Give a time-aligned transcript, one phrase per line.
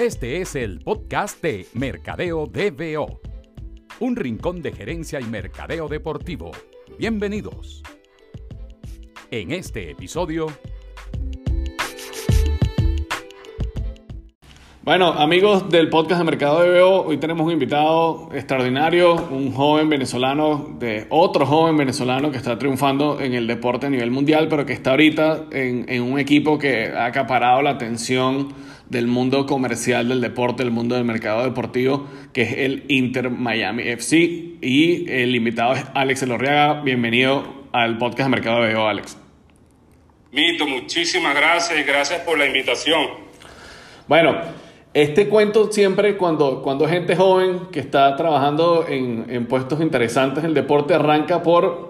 [0.00, 3.20] Este es el podcast de Mercadeo DBO,
[3.98, 6.52] un rincón de gerencia y mercadeo deportivo.
[6.98, 7.82] Bienvenidos.
[9.30, 10.46] En este episodio...
[14.82, 20.76] Bueno, amigos del podcast de Mercado DBO, hoy tenemos un invitado extraordinario, un joven venezolano,
[20.78, 24.72] de otro joven venezolano que está triunfando en el deporte a nivel mundial, pero que
[24.72, 28.48] está ahorita en, en un equipo que ha acaparado la atención
[28.90, 33.84] del mundo comercial del deporte, el mundo del mercado deportivo, que es el Inter Miami
[33.84, 34.16] FC.
[34.60, 36.82] Y el invitado es Alex Elorriaga.
[36.82, 39.16] Bienvenido al podcast de Mercado de Alex.
[40.32, 43.06] Mito, muchísimas gracias y gracias por la invitación.
[44.08, 44.36] Bueno,
[44.92, 50.50] este cuento siempre cuando, cuando gente joven que está trabajando en, en puestos interesantes en
[50.50, 51.89] el deporte arranca por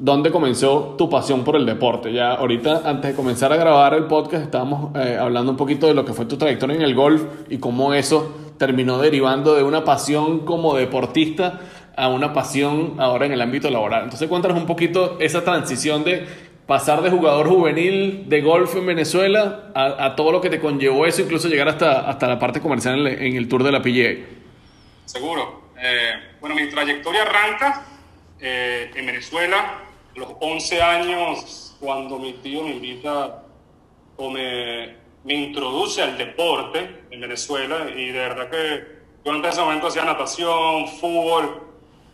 [0.00, 2.12] ¿Dónde comenzó tu pasión por el deporte?
[2.12, 5.94] Ya ahorita, antes de comenzar a grabar el podcast, estábamos eh, hablando un poquito de
[5.94, 9.82] lo que fue tu trayectoria en el golf y cómo eso terminó derivando de una
[9.82, 11.60] pasión como deportista
[11.96, 14.04] a una pasión ahora en el ámbito laboral.
[14.04, 16.28] Entonces, cuéntanos un poquito esa transición de
[16.68, 21.22] pasar de jugador juvenil de golf en Venezuela a, todo lo que te conllevó eso,
[21.22, 24.26] incluso llegar hasta, hasta la parte comercial en el, Tour de la PGA.
[25.06, 25.70] Seguro.
[25.76, 27.84] Eh, bueno, mi trayectoria arranca
[28.40, 29.87] eh, en Venezuela
[30.18, 33.44] los 11 años, cuando mi tío me invita
[34.16, 39.60] o me, me introduce al deporte en Venezuela, y de verdad que yo en ese
[39.60, 41.62] momento hacía natación, fútbol,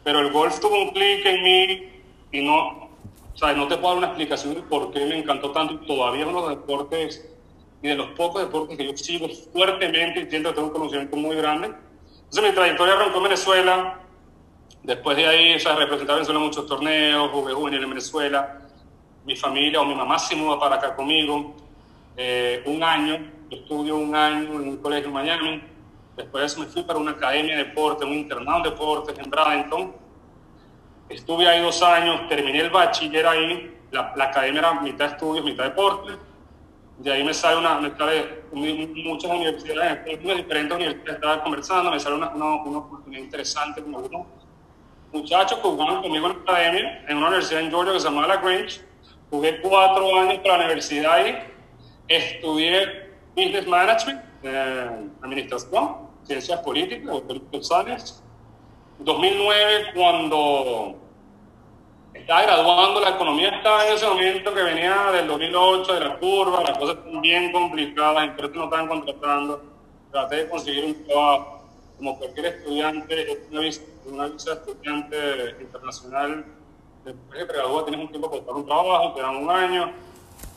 [0.03, 1.89] pero el golf tuvo un clic en mí
[2.33, 2.91] y no,
[3.35, 5.87] o sea, no te puedo dar una explicación de por qué me encantó tanto y
[5.87, 7.29] todavía uno de los deportes
[7.83, 11.17] y de los pocos deportes que yo sigo fuertemente y siento que tengo un conocimiento
[11.17, 11.73] muy grande.
[12.25, 14.01] Entonces mi trayectoria arrancó en Venezuela,
[14.85, 18.59] Después de ahí, o sea, representé a Venezuela en muchos torneos, jugué juvenil en Venezuela.
[19.25, 21.55] Mi familia o mi mamá se muda para acá conmigo.
[22.19, 25.63] Eh, un año, estudio un año en un colegio en Miami.
[26.15, 29.31] Después de eso me fui para una academia de deporte, un internado de deportes en
[29.31, 29.95] Bradenton.
[31.09, 33.75] Estuve ahí dos años, terminé el bachiller ahí.
[33.91, 36.13] La, la academia era mitad estudios, mitad deporte.
[36.99, 41.99] De ahí me sale una, me sale muchas universidades, en diferentes universidades estaba conversando, me
[41.99, 44.44] sale una, una, una oportunidad interesante como uno
[45.15, 48.27] muchachos que jugaban conmigo en la academia, en una universidad en Georgia que se llama
[48.27, 48.81] La Grange.
[49.31, 51.39] Jugué cuatro años para la universidad ahí.
[52.09, 58.15] Estudié Business Management, eh, Administración, Ciencias Políticas, o Political Science.
[58.99, 60.97] 2009, cuando
[62.13, 66.63] estaba graduando, la economía estaba en ese momento que venía del 2008, de la curva,
[66.63, 69.63] las cosas bien complicadas, empresas no estaban contratando.
[70.13, 71.65] Traté de conseguir un trabajo
[71.97, 76.45] como cualquier estudiante, una visa, una de estudiante internacional,
[77.05, 79.93] después de gradúa tienes un tiempo para buscar un trabajo, te dan un año.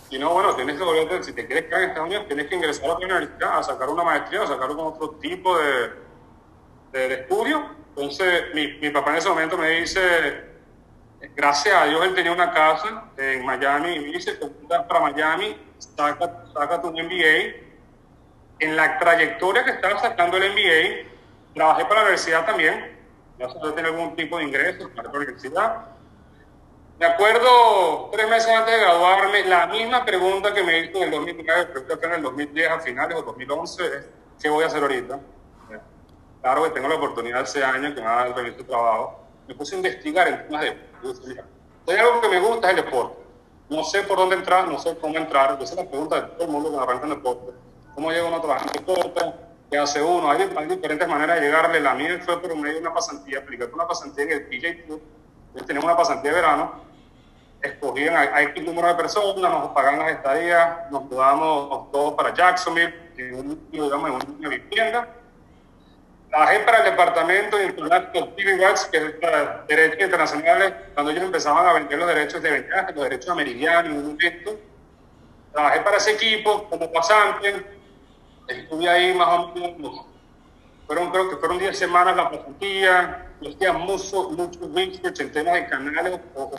[0.10, 2.56] Si no, bueno, tienes que volverte, si te quieres quedar en Estados Unidos, tienes que
[2.56, 5.92] ingresar a la universidad, a sacar una maestría, a sacar otro tipo de,
[6.94, 7.70] de, estudio.
[7.90, 10.46] Entonces, mi, mi papá en ese momento me dice,
[11.36, 15.58] gracias a Dios él tenía una casa en Miami y me dice, te para Miami,
[15.78, 17.66] saca, saca tu MBA.
[18.60, 21.18] En la trayectoria que estaba sacando el MBA,
[21.58, 22.97] Trabajé para la universidad también,
[23.38, 25.86] se tener algún tipo de ingresos para la universidad.
[27.00, 31.12] Me acuerdo tres meses antes de graduarme, la misma pregunta que me hizo en el
[31.12, 34.10] 2009, creo que en el 2010 a finales o 2011, es
[34.42, 35.20] ¿qué voy a hacer ahorita?
[36.42, 39.20] Claro que tengo la oportunidad ese año que me va a el trabajo.
[39.48, 40.78] Me puse a investigar en temas de...
[41.88, 43.18] Hay algo que me gusta es el deporte.
[43.70, 45.58] No sé por dónde entrar, no sé cómo entrar.
[45.62, 47.52] Esa es la pregunta de todo el mundo que arranca en deporte.
[47.96, 49.47] ¿Cómo llega uno a trabajar en deporte?
[49.70, 50.30] Que hace uno.
[50.32, 51.80] Hay, diferentes maneras de llegarle.
[51.80, 55.02] La mía fue por medio de una pasantía, apliqué una pasantía en el PJ Tour.
[55.66, 56.88] Teníamos una pasantía de verano.
[57.62, 62.94] Escogían a, X número de personas, nos pagaban las estadías, nos mudamos todos para Jacksonville,
[63.18, 65.08] en, digamos, en una vivienda.
[66.30, 68.58] Trabajé para el Departamento de Informática TV
[68.92, 73.04] que es para derechos internacionales, cuando ellos empezaban a vender los derechos de ventaja, los
[73.04, 74.18] derechos americanos, un.
[75.52, 77.77] Trabajé para ese equipo como pasante,
[78.48, 80.06] estuve ahí más o menos,
[80.86, 85.54] fueron, creo que fueron 10 semanas la pasantía, yo hacía mucho, mucho research en temas
[85.56, 86.52] de canales o,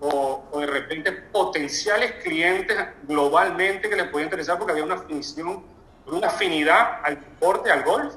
[0.00, 5.64] o, de repente potenciales clientes globalmente que les podía interesar porque había una afinición,
[6.06, 8.14] una afinidad al deporte, al golf.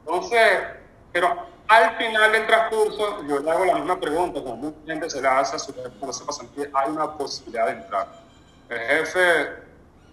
[0.00, 0.40] Entonces,
[1.12, 5.22] pero al final del transcurso, yo le hago la misma pregunta, como mucha gente se
[5.22, 5.72] la hace a su
[6.26, 8.08] pasantía, hay una posibilidad de entrar.
[8.68, 9.69] El jefe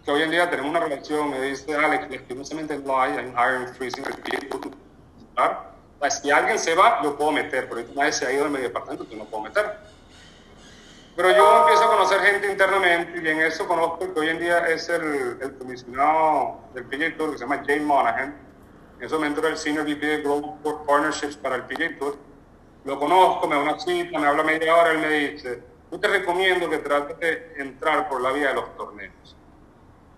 [0.08, 3.34] que hoy en día tenemos una relación, me dice Alex, lastimosamente no hay, hay un
[3.34, 4.06] hiring freezing,
[6.10, 9.06] si alguien se va, yo puedo meter, pero nadie se ha ido de mi departamento,
[9.10, 9.66] yo no puedo meter.
[11.14, 14.60] Pero yo empiezo a conocer gente internamente y en eso conozco que hoy en día
[14.70, 18.34] es el, el comisionado del PJ Tour que se llama Jay Monahan.
[19.00, 20.54] En ese momento era el Senior VP de Global
[20.88, 22.16] Partnerships para el PJ Tour.
[22.86, 25.62] Lo conozco, me da una cita, me habla media hora, él me dice,
[25.92, 29.37] yo te recomiendo que trates de entrar por la vía de los torneos.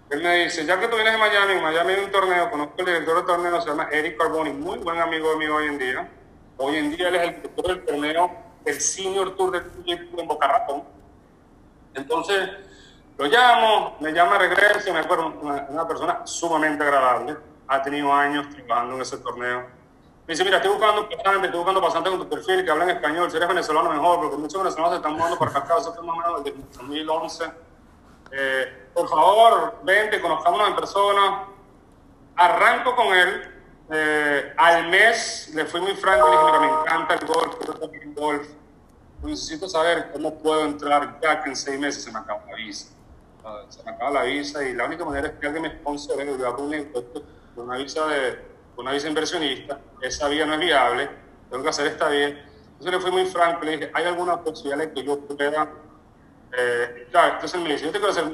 [0.10, 2.74] Él me dice, ya que tú vienes de Miami, en Miami hay un torneo, conozco
[2.78, 6.10] el director del torneo, se llama Eric Carboni, muy buen amigo mío hoy en día.
[6.58, 10.28] Hoy en día él es el director del torneo el Senior Tour del proyecto en
[10.28, 10.84] Boca Ratón.
[11.94, 12.50] Entonces,
[13.18, 18.48] lo llamo, me llama regreso, me acuerdo, una, una, persona sumamente agradable, ha tenido años
[18.50, 19.60] trabajando en ese torneo.
[20.28, 23.32] Me dice, mira, estoy buscando pasantes, estoy buscando pasantes con tu perfil que hablan español,
[23.32, 26.18] si eres venezolano mejor, porque muchos venezolanos se están mudando para acá, eso fue más
[26.18, 27.69] o menos desde 2011.
[28.31, 31.46] Eh, por favor, vente, conozcámonos en persona.
[32.36, 33.60] Arranco con él,
[33.92, 37.94] eh, al mes le fui muy franco y dije, mira, me encanta el golf, quiero
[37.94, 38.48] el golf.
[39.24, 42.90] Necesito saber cómo puedo entrar ya que en seis meses se me acaba la visa.
[43.70, 46.48] Se me acaba la visa y la única manera es que alguien me sponsore, yo
[46.48, 47.24] hago un negocio
[47.56, 51.10] con una visa de una visa inversionista, esa vía no es viable,
[51.50, 52.28] tengo que hacer esta vía.
[52.28, 55.70] Entonces le fui muy franco, le dije, ¿hay alguna posibilidad de que yo pueda?
[56.57, 58.31] Eh, claro, entonces me dice, yo te quiero hacer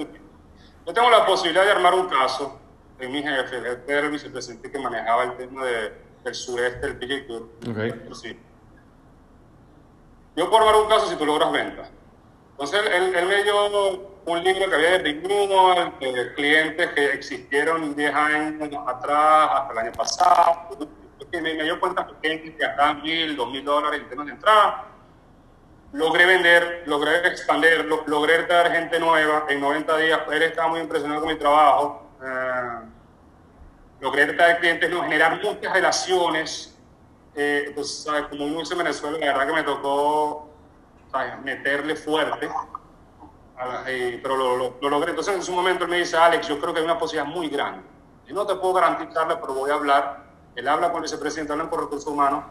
[0.85, 2.59] Yo tengo la posibilidad de armar un caso
[3.00, 7.50] en mi jefe, el el vicepresidente que manejaba el tema de, del sureste PJ Tour.
[7.69, 8.09] Okay.
[8.13, 8.39] Sí.
[10.35, 11.89] Yo puedo armar un caso si tú logras ventas.
[12.51, 17.95] Entonces él, él, me dio un libro que había de Rick de clientes que existieron
[17.95, 20.69] 10 años atrás, hasta el año pasado.
[21.31, 24.31] Me, me dio cuenta que clientes que gastaban mil, dos mil dólares en temas de
[24.31, 24.94] entrada.
[25.95, 29.45] Logré vender, logré expandirlo, logré traer gente nueva.
[29.47, 32.88] En 90 días él estaba muy impresionado con mi trabajo Uh,
[34.00, 36.75] logré traer clientes, no, generar muchas relaciones.
[37.36, 38.24] Eh, pues, ¿sabes?
[38.30, 40.50] como dice en Venezuela, la verdad que me tocó
[41.12, 41.42] ¿sabes?
[41.44, 42.48] meterle fuerte,
[43.57, 45.09] la, eh, pero lo, lo, lo, logré.
[45.09, 47.50] Entonces, en su momento, él me dice, Alex, yo creo que hay una posibilidad muy
[47.50, 47.83] grande.
[48.25, 50.24] Yo no te puedo garantizarla, pero voy a hablar.
[50.56, 52.45] Él habla con el vicepresidente, hablan por recursos humanos.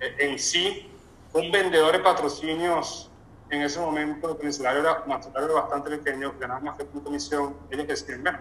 [0.00, 0.90] Eh, en sí,
[1.32, 3.10] un vendedor de patrocinios
[3.50, 7.02] en ese momento, el salario era, el salario era bastante pequeño, ganaba más que tu
[7.02, 7.54] comisión.
[7.70, 8.38] Ellos decían, bueno,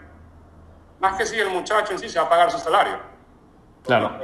[1.00, 3.00] más que si el muchacho en sí se va a pagar su salario.
[3.84, 4.18] Claro.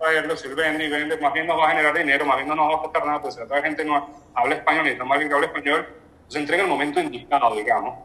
[0.00, 2.48] Traerlo, si él vende y vende, más bien nos va a generar dinero, más bien
[2.48, 5.28] no nos va a costar nada, pues si la gente no habla español, necesitamos alguien
[5.28, 5.88] que hable español,
[6.26, 7.98] se entrega en el momento indicado, digamos.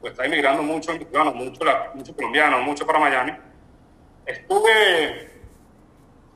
[0.00, 3.32] Pues está inmigrando mucho mexicanos, mucho, mucho colombianos, mucho para Miami.
[4.26, 5.35] Estuve,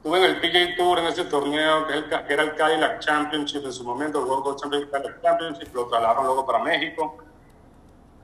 [0.00, 3.66] estuve en el PGA Tour, en ese torneo, que, el, que era el Cadillac Championship
[3.66, 4.90] en su momento, el World Golf Championship,
[5.22, 7.18] Championship, lo trasladaron luego para México.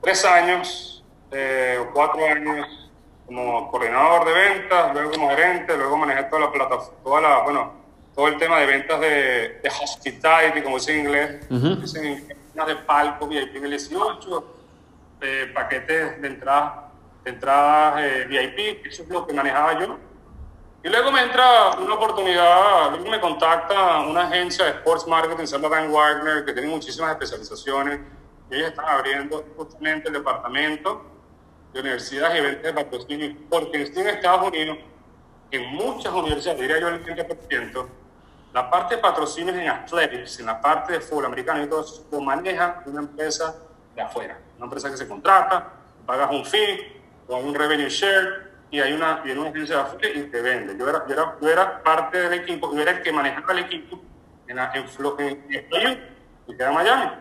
[0.01, 2.89] Tres años, eh, cuatro años
[3.27, 7.73] como coordinador de ventas, luego como gerente, luego manejé toda la plataforma, toda la, bueno,
[8.15, 9.07] todo el tema de ventas de,
[9.61, 11.81] de hospitality, como dice en inglés, uh -huh.
[11.81, 14.55] dicen de palco, VIP en el 18,
[15.21, 16.89] eh, paquetes de entrada,
[17.23, 20.06] de entradas eh, VIP, eso es lo que manejaba yo.
[20.87, 25.59] Y luego me entra una oportunidad, luego me contacta una agencia de sports marketing, se
[25.59, 27.99] llama Wagner, que tiene muchísimas especializaciones,
[28.49, 31.05] y ellos están abriendo justamente el departamento
[31.73, 34.77] de universidades y eventos de patrocinio, porque en Estados Unidos,
[35.51, 37.87] en muchas universidades, diría yo el 30%,
[38.53, 42.07] la parte de patrocinios en athletics, en la parte de fútbol americano y todo eso,
[42.09, 43.53] lo maneja una empresa
[43.93, 45.67] de afuera, una empresa que se contrata,
[46.05, 50.09] pagas un fee, con un revenue share, y hay una, y una agencia de afuera
[50.19, 50.77] y te vende.
[50.77, 53.59] Yo era, yo era, yo era parte del equipo, yo era el que manejaba el
[53.59, 54.01] equipo
[54.47, 54.87] en, en, en,
[55.71, 57.11] en y queda en Miami.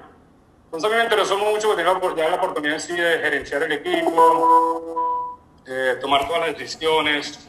[0.66, 3.72] Entonces a mí me interesó mucho porque tenía ya la oportunidad sí, de gerenciar el
[3.72, 7.48] equipo, eh, tomar todas las decisiones.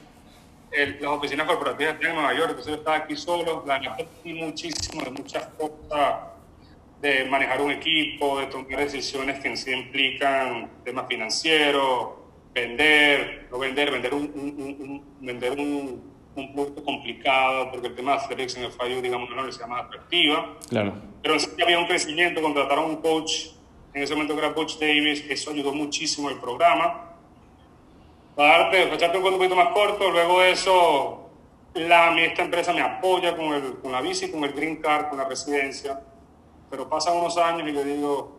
[0.69, 4.33] El, las oficinas corporativas están en Nueva York, entonces yo estaba aquí solo, la aprendí
[4.33, 6.15] muchísimo de muchas cosas,
[6.99, 12.09] de manejar un equipo, de tomar decisiones que en sí implican temas financieros,
[12.61, 16.01] vender, no vender, vender un, un, un, vender un,
[16.35, 19.85] un producto complicado, porque el tema de Asterix en el fallo, digamos, no sea más
[19.85, 20.57] atractiva.
[20.69, 20.93] Claro.
[21.21, 23.47] Pero en sí había un crecimiento, contrataron un coach,
[23.93, 27.15] en ese momento que era Coach Davis, eso ayudó muchísimo el programa.
[28.35, 31.29] Para darte, para echarte un cuento un poquito más corto, luego de eso,
[31.73, 35.17] la, esta empresa me apoya con, el, con la bici, con el green card, con
[35.17, 35.99] la residencia,
[36.69, 38.36] pero pasan unos años y le digo,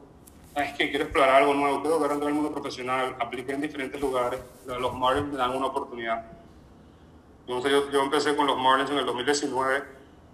[0.63, 4.01] es que quiero explorar algo nuevo, quiero ver dentro del mundo profesional, apliqué en diferentes
[4.01, 6.25] lugares, los Marlins me dan una oportunidad.
[7.47, 9.83] Entonces yo, yo, empecé con los Marlins en el 2019,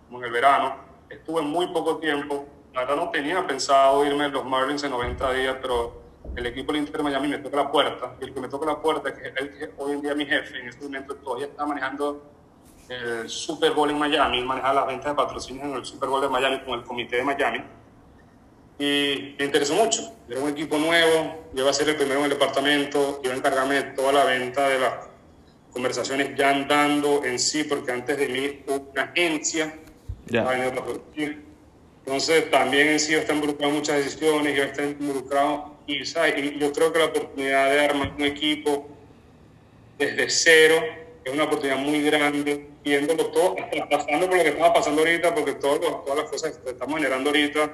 [0.06, 0.76] como en el verano,
[1.08, 5.32] estuve muy poco tiempo, la verdad no tenía pensado irme a los Marlins en 90
[5.32, 6.02] días, pero
[6.34, 8.80] el equipo del Inter Miami me toca la puerta, y el que me toca la
[8.80, 11.64] puerta, que es el que hoy en día mi jefe, en este momento todavía está
[11.66, 12.22] manejando
[12.88, 16.28] el Super Bowl en Miami, maneja las ventas de patrocinios en el Super Bowl de
[16.28, 17.64] Miami con el comité de Miami
[18.78, 20.12] y me interesó mucho.
[20.28, 23.36] Era un equipo nuevo, yo iba a ser el primero en el departamento, iba a
[23.36, 24.94] encargarme de toda la venta de las
[25.72, 29.74] conversaciones ya andando en sí, porque antes de mí hubo una agencia.
[30.26, 30.46] Ya.
[32.06, 36.34] Entonces también en sí está involucrado en muchas decisiones, yo estoy involucrado y, ¿sabes?
[36.36, 38.88] y yo creo que la oportunidad de armar un equipo
[39.98, 40.76] desde cero
[41.24, 43.56] es una oportunidad muy grande, viéndolo todo,
[43.90, 47.30] pasando por lo que estaba pasando ahorita, porque todo, todas las cosas que estamos generando
[47.30, 47.72] ahorita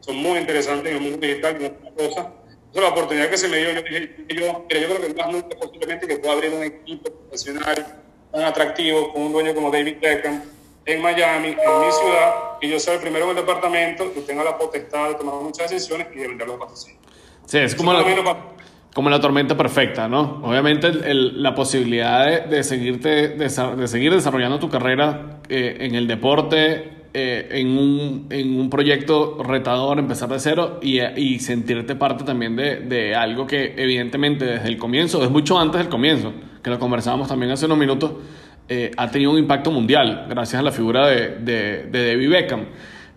[0.00, 2.26] son muy interesantes en el mundo digital y otras cosas.
[2.66, 5.56] Entonces, la oportunidad que se me dio, yo dije, yo, yo creo que más nunca
[5.56, 7.86] posiblemente que pueda abrir un equipo profesional
[8.32, 10.42] tan atractivo con un dueño como David Beckham
[10.86, 14.44] en Miami, en mi ciudad, y yo sea el primero en el departamento y tenga
[14.44, 17.00] la potestad de tomar muchas decisiones y de vender los patrocinios.
[17.46, 18.04] Sí, es como la,
[18.94, 20.40] como la tormenta perfecta, ¿no?
[20.44, 25.94] Obviamente el, la posibilidad de, de seguirte, de, de, seguir desarrollando tu carrera eh, en
[25.94, 31.96] el deporte, eh, en, un, en, un, proyecto retador, empezar de cero y, y sentirte
[31.96, 36.32] parte también de, de, algo que evidentemente desde el comienzo, desde mucho antes del comienzo,
[36.62, 38.12] que lo conversábamos también hace unos minutos,
[38.68, 42.66] eh, ha tenido un impacto mundial gracias a la figura de, de, de David Beckham.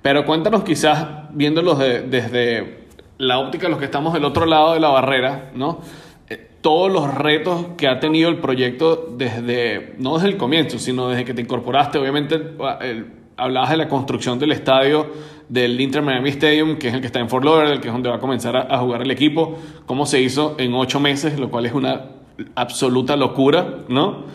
[0.01, 2.87] Pero cuéntanos quizás, viéndolos desde
[3.19, 5.81] la óptica de los que estamos del otro lado de la barrera, ¿no?
[6.29, 11.09] Eh, todos los retos que ha tenido el proyecto desde, no desde el comienzo, sino
[11.09, 12.35] desde que te incorporaste, obviamente
[12.81, 15.07] el, hablabas de la construcción del estadio
[15.49, 18.09] del Inter Miami Stadium, que es el que está en Fort Lauderdale, que es donde
[18.09, 21.65] va a comenzar a, jugar el equipo, cómo se hizo en ocho meses, lo cual
[21.65, 22.05] es una
[22.55, 24.25] absoluta locura, ¿no?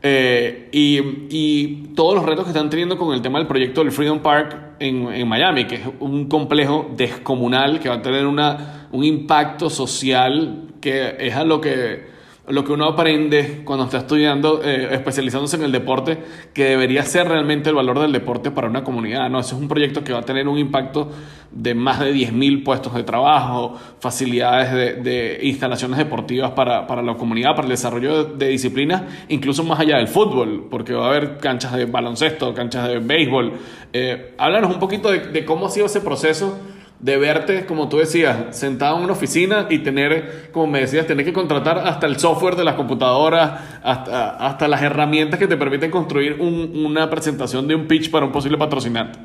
[0.00, 1.00] Eh, y,
[1.30, 4.56] y, todos los retos que están teniendo con el tema del proyecto del Freedom Park
[4.78, 9.68] en, en, Miami, que es un complejo descomunal que va a tener una, un impacto
[9.68, 12.17] social que es a lo que
[12.50, 16.18] lo que uno aprende cuando está estudiando, eh, especializándose en el deporte,
[16.52, 19.28] que debería ser realmente el valor del deporte para una comunidad.
[19.28, 19.40] ¿no?
[19.40, 21.10] Ese es un proyecto que va a tener un impacto
[21.50, 27.14] de más de 10.000 puestos de trabajo, facilidades de, de instalaciones deportivas para, para, la
[27.14, 31.38] comunidad, para el desarrollo de, disciplinas, incluso más allá del fútbol, porque va a haber
[31.38, 33.52] canchas de baloncesto, canchas de béisbol.
[33.92, 36.58] Eh, háblanos un poquito de, de cómo ha sido ese proceso
[37.00, 41.24] de verte, como tú decías, sentado en una oficina y tener, como me decías, tener
[41.24, 45.90] que contratar hasta el software de las computadoras, hasta, hasta las herramientas que te permiten
[45.90, 49.18] construir un, una presentación de un pitch para un posible patrocinante?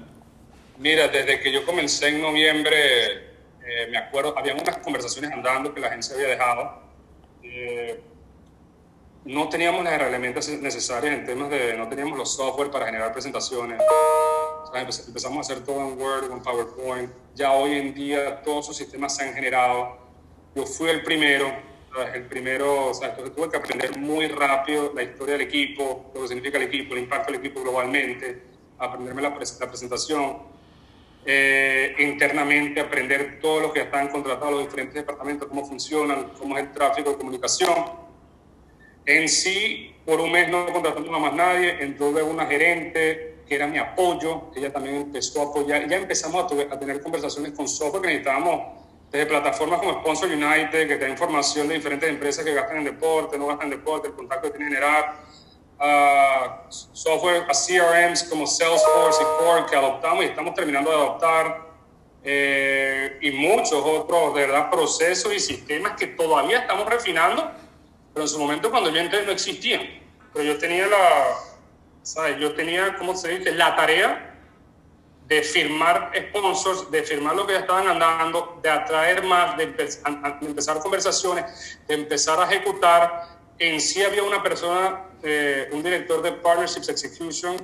[0.78, 2.76] Mira, desde que yo comencé en noviembre,
[3.66, 6.84] eh, me acuerdo, había unas conversaciones andando que la agencia había dejado.
[7.42, 8.00] Eh,
[9.26, 13.82] no teníamos las herramientas necesarias en temas de, no teníamos los software para generar presentaciones.
[15.08, 17.12] Empezamos a hacer todo en Word, en PowerPoint.
[17.36, 19.98] Ya hoy en día todos esos sistemas se han generado.
[20.56, 21.52] Yo fui el primero,
[22.14, 26.28] el primero, o sea, tuve que aprender muy rápido la historia del equipo, lo que
[26.28, 28.44] significa el equipo, el impacto del equipo globalmente,
[28.78, 29.36] aprenderme la, la
[29.68, 30.40] presentación,
[31.26, 36.66] eh, internamente aprender todo lo que están contratados los diferentes departamentos, cómo funcionan, cómo es
[36.66, 38.04] el tráfico de comunicación
[39.06, 43.56] en sí, por un mes no contratamos a más nadie, entró de una gerente que
[43.56, 47.68] era mi apoyo, ella también empezó a apoyar, ya empezamos a, a tener conversaciones con
[47.68, 48.84] software que necesitábamos
[49.14, 52.86] desde plataformas como Sponsor United, que te da información de diferentes empresas que gastan en
[52.86, 55.16] deporte, no gastan en deporte, el contacto que tienen que generar,
[55.80, 61.74] uh, software, a CRMs como Salesforce y Core que adoptamos y estamos terminando de adoptar,
[62.24, 67.52] eh, y muchos otros, de verdad, procesos y sistemas que todavía estamos refinando,
[68.14, 69.82] pero en su momento cuando yo entré no existían.
[70.34, 71.36] Pero yo tenía la,
[72.04, 72.40] ¿sabes?
[72.40, 73.52] Yo tenía, ¿cómo se dice?
[73.54, 74.30] La tarea
[75.28, 80.48] de firmar sponsors, de firmar lo que ya estaban andando, de atraer más, de, de
[80.48, 83.40] empezar conversaciones, de empezar a ejecutar.
[83.58, 87.56] En sí había una persona, eh, un director de Partnerships Execution,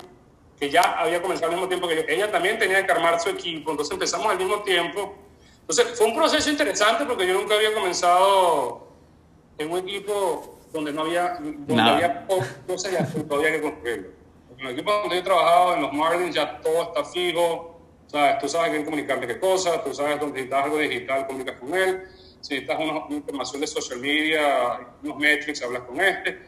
[0.60, 2.01] que ya había comenzado al mismo tiempo que yo.
[2.08, 5.15] Ella también tenía que armar su equipo, entonces empezamos al mismo tiempo.
[5.62, 8.88] Entonces fue un proceso interesante porque yo nunca había comenzado
[9.60, 11.96] en un equipo donde no había, donde Nada.
[11.96, 12.28] había
[12.66, 14.10] cosas y todavía que construirlo.
[14.58, 17.80] En el equipo donde yo he trabajado, en los Marlins, ya todo está fijo.
[18.08, 18.39] ¿sabes?
[18.39, 22.08] Tú sabes quién comunicarle qué cosas, tú sabes dónde necesitas algo digital, comunicas con él.
[22.42, 26.39] Si necesitas una, una información de social media, unos metrics, hablas con este.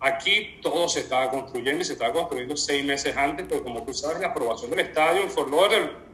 [0.00, 3.92] Aquí todo se estaba construyendo y se estaba construyendo seis meses antes, pero como tú
[3.92, 6.07] sabes, la aprobación del estadio en Fort Lauderdale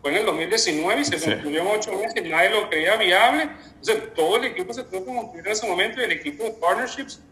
[0.00, 1.30] fue en el 2019 y se sí.
[1.30, 3.48] concluyó en ocho meses y nadie lo creía viable.
[3.80, 6.50] Entonces, todo el equipo se tuvo que construir en ese momento y el equipo de
[6.52, 7.22] partnerships,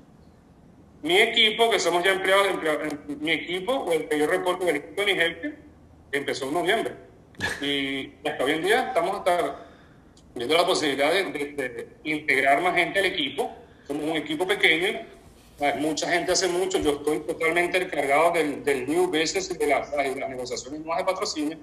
[1.02, 4.76] mi equipo, que somos ya empleados, empleados mi equipo, o el que yo reporto, el
[4.76, 5.54] equipo de Nigelke,
[6.12, 6.94] empezó en noviembre.
[7.61, 9.66] Y hasta hoy en día estamos hasta
[10.35, 13.52] viendo la posibilidad de, de, de integrar más gente al equipo.
[13.87, 15.00] Somos un equipo pequeño,
[15.78, 19.90] mucha gente hace mucho, yo estoy totalmente encargado del, del new business y de las,
[19.92, 21.59] de las negociaciones más de patrocinio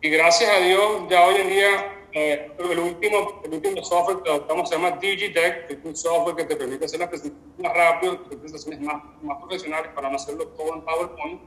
[0.00, 4.30] Y gracias a Dios, ya hoy en día, eh, el, último, el último software que
[4.30, 7.76] adoptamos se llama DigiDeck, que es un software que te permite hacer las presentaciones más
[7.76, 11.40] rápido, presentaciones más, más profesionales para no hacerlo todo en PowerPoint.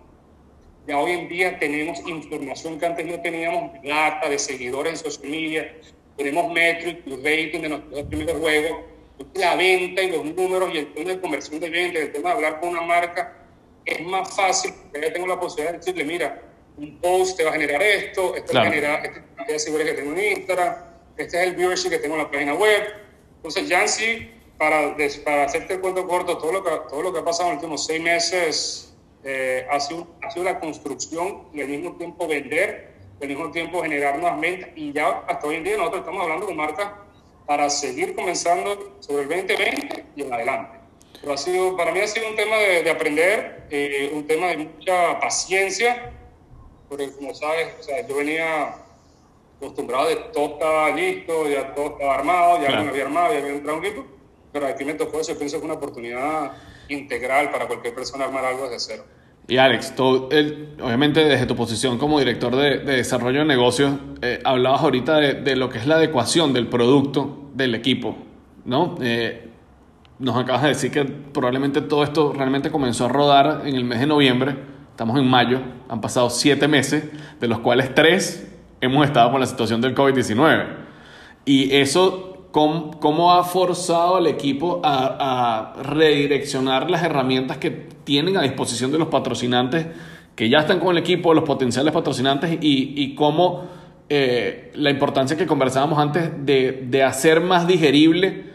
[0.85, 5.31] Ya hoy en día tenemos información que antes no teníamos, data de seguidores en social
[5.31, 5.77] media,
[6.17, 8.79] tenemos metrics y rating de nuestros primeros juegos,
[9.35, 12.35] la venta y los números y el tema de conversión de venta, el tema de
[12.35, 13.47] hablar con una marca,
[13.85, 17.53] es más fácil, ya tengo la posibilidad de decirle, mira, un post te va a
[17.53, 20.75] generar esto, esto va a generar esta cantidad de seguidores que tengo en Instagram,
[21.17, 22.83] este es el viewership que tengo en la página web.
[23.37, 27.13] Entonces, ya en sí, para, para hacerte el cuento corto, todo lo que, todo lo
[27.13, 31.43] que ha pasado en los últimos seis meses eh, ha, sido, ha sido la construcción
[31.53, 35.55] y al mismo tiempo vender, al mismo tiempo generar nuevas ventas y ya hasta hoy
[35.55, 36.91] en día nosotros estamos hablando con marcas
[37.45, 40.79] para seguir comenzando sobre el 2020 y en adelante.
[41.19, 44.57] Pero ha sido, para mí ha sido un tema de, aprender, eh, un tema de
[44.57, 46.11] mucha paciencia,
[46.91, 48.75] porque como sabes, o sea, yo venía
[49.55, 53.53] acostumbrado de todo estaba listo, ya todo estaba armado, ya me había armado, ya había
[53.53, 54.05] entrado un equipo,
[54.51, 56.51] pero aquí me tocó eso, pienso que es una oportunidad
[56.89, 59.05] integral para cualquier persona armar algo desde cero.
[59.47, 60.27] Y Alex, tú,
[60.83, 65.69] obviamente desde tu posición como director de, desarrollo de negocios, eh, hablabas ahorita de, lo
[65.69, 68.17] que es la adecuación del producto del equipo,
[68.65, 68.97] ¿no?
[69.01, 69.47] Eh,
[70.19, 74.01] nos acabas de decir que probablemente todo esto realmente comenzó a rodar en el mes
[74.01, 74.55] de noviembre,
[75.01, 77.05] estamos en mayo, han pasado siete meses,
[77.39, 78.47] de los cuales tres
[78.81, 80.67] hemos estado con la situación del COVID-19.
[81.43, 87.71] Y eso ¿Cómo, ha forzado al equipo a, redireccionar las herramientas que
[88.03, 89.87] tienen a disposición de los patrocinantes
[90.35, 93.63] que ya están con el equipo, los potenciales patrocinantes y, cómo
[94.09, 98.51] eh, la importancia que conversábamos antes de, hacer más digerible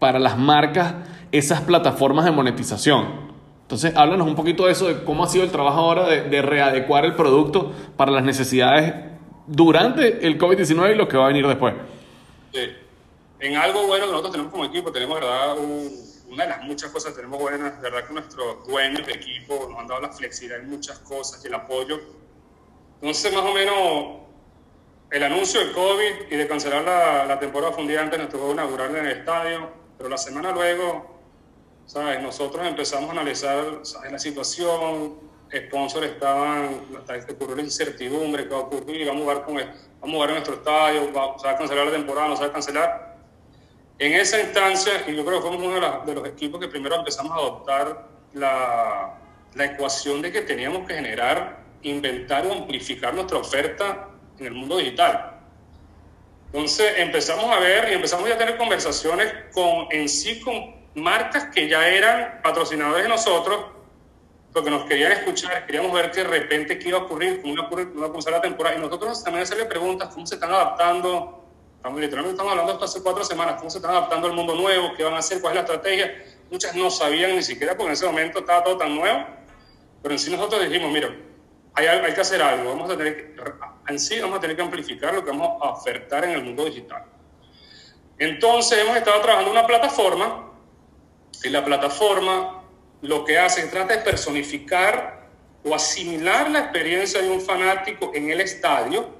[0.00, 0.94] para las marcas
[1.30, 3.35] esas plataformas de monetización?
[3.66, 6.42] Entonces, háblanos un poquito de eso, de cómo ha sido el trabajo ahora de, de
[6.42, 8.94] readecuar el producto para las necesidades
[9.46, 11.74] durante el COVID-19 y lo que va a venir después.
[12.52, 12.70] Sí
[13.40, 15.56] en algo bueno que nosotros tenemos como equipo, tenemos, ¿verdad?
[16.28, 18.06] una de las muchas cosas que tenemos buenas, ¿verdad?
[18.06, 21.54] Que nuestros dueños de equipo nos han dado la flexibilidad en muchas cosas y el
[21.54, 22.00] apoyo.
[23.00, 23.76] Entonces, más o menos,
[25.10, 28.28] el anuncio del COVID y de cancelar la, la temporada fue un día antes, nos
[28.28, 31.15] tocó inaugurar en el estadio, pero la semana luego,
[31.86, 32.22] ¿sabes?
[32.22, 34.12] Nosotros empezamos a analizar ¿sabes?
[34.12, 35.18] la situación,
[35.50, 36.82] sponsors estaban,
[37.14, 39.70] este ocurrió la incertidumbre que va a ocurrir, vamos a jugar, con vamos
[40.02, 43.16] a jugar en nuestro estadio, va, a cancelar la temporada, no se va a cancelar
[43.98, 47.32] en esa instancia, y yo creo que fuimos uno de, los equipos que primero empezamos
[47.32, 49.18] a adoptar la,
[49.54, 54.76] la ecuación de que teníamos que generar, inventar o amplificar nuestra oferta en el mundo
[54.76, 55.40] digital.
[56.46, 61.68] Entonces empezamos a ver y empezamos a tener conversaciones con, en sí con marcas que
[61.68, 63.66] ya eran patrocinadores de nosotros,
[64.52, 67.62] porque nos querían escuchar, queríamos ver que de repente qué iba a ocurrir, cómo iba
[67.62, 68.76] a ocurrir, cómo iba a comenzar la temporada.
[68.76, 71.46] Y nosotros también hacerle preguntas, cómo se están adaptando,
[71.86, 74.92] Estamos, literalmente estamos hablando hasta hace cuatro semanas, cómo se están adaptando al mundo nuevo,
[74.96, 76.24] qué van a hacer, cuál es la estrategia.
[76.50, 79.24] Muchas no sabían ni siquiera porque en ese momento estaba todo tan nuevo.
[80.02, 81.14] Pero en sí nosotros dijimos, mira,
[81.74, 83.40] hay, hay que hacer algo, vamos a tener que,
[83.86, 86.64] en sí vamos a tener que amplificar lo que vamos a ofertar en el mundo
[86.64, 87.04] digital.
[88.18, 90.45] Entonces hemos estado trabajando en una plataforma
[91.42, 92.62] y la plataforma
[93.02, 95.28] lo que hace es trata de personificar
[95.64, 99.14] o asimilar la experiencia de un fanático en el estadio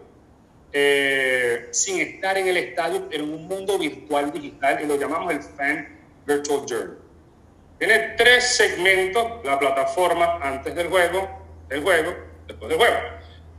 [0.72, 5.33] eh, sin estar en el estadio, pero en un mundo virtual digital y lo llamamos
[5.33, 5.88] el Fan
[6.26, 6.96] Virtual Journey.
[7.79, 11.29] Tiene tres segmentos, la plataforma antes del juego,
[11.70, 12.14] el juego,
[12.46, 12.96] después del juego.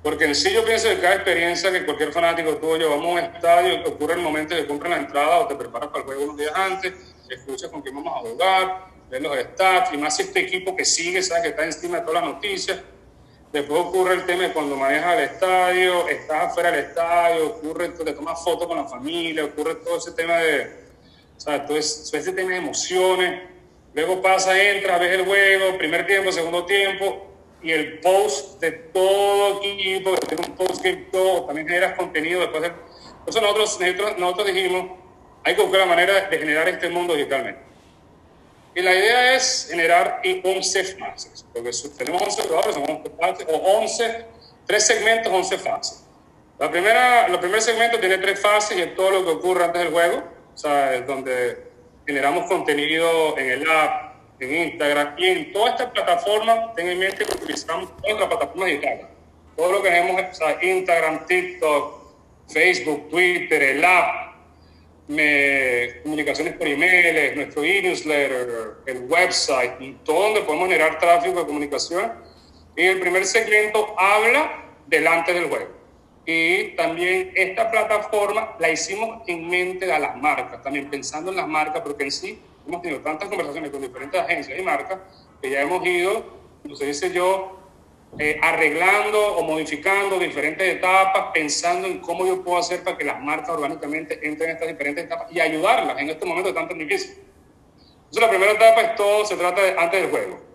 [0.03, 3.19] Porque en sí yo pienso que cada experiencia que cualquier fanático tuyo, vamos a un
[3.19, 6.23] estadio, ocurre el momento de que compras la entrada o te preparas para el juego
[6.23, 6.93] unos días antes,
[7.35, 11.21] escuchas con quién vamos a jugar, ves los stats, y más este equipo que sigue,
[11.21, 12.79] sabes que está encima de todas las noticias,
[13.51, 18.11] Después ocurre el tema de cuando manejas el estadio, estás afuera del estadio, ocurre, te
[18.11, 20.87] tomas fotos con la familia, ocurre todo ese tema de,
[21.35, 23.43] o sea, todo ese, tema de emociones.
[23.93, 27.25] Luego pasa, entra, ves el juego, primer tiempo, segundo tiempo,
[27.63, 32.67] y el post de todo equipo, un post que todo, también generas contenido después de...
[32.67, 34.91] Entonces nosotros, nosotros, nosotros dijimos,
[35.47, 37.61] hay que buscar la manera de generar este mundo digitalmente.
[38.75, 43.55] Y la idea es generar 11 fases, porque tenemos 11 jugadores, son 11 fases, o
[43.55, 44.25] 11,
[44.65, 46.03] tres segmentos, 11 fases.
[46.59, 49.83] La primera, el primer segmento tiene tres fases y es todo lo que ocurre antes
[49.83, 50.21] del juego,
[50.53, 51.65] o sea, es donde
[52.05, 57.23] generamos contenido en el app, en Instagram y en toda esta plataforma, ten en mente
[57.23, 59.05] que utilizamos todas las plataformas digitales.
[59.55, 62.01] Todo lo que tenemos, o sea, Instagram, TikTok,
[62.49, 64.26] Facebook, Twitter, el app,
[65.07, 72.13] me, comunicaciones por email, nuestro e-newsletter, el website, todo donde podemos generar tráfico de comunicación.
[72.75, 75.77] Y el primer segmento habla delante del juego.
[76.25, 81.47] Y también esta plataforma la hicimos en mente a las marcas, también pensando en las
[81.47, 84.99] marcas, porque en sí hemos tenido tantas conversaciones con diferentes agencias y marcas
[85.41, 86.25] que ya hemos ido,
[86.63, 87.57] como se dice yo,
[88.19, 93.21] eh, arreglando o modificando diferentes etapas, pensando en cómo yo puedo hacer para que las
[93.21, 97.17] marcas orgánicamente entren en estas diferentes etapas y ayudarlas en este momento tan difícil.
[97.97, 100.47] Entonces la primera etapa es todo, se trata de antes del juego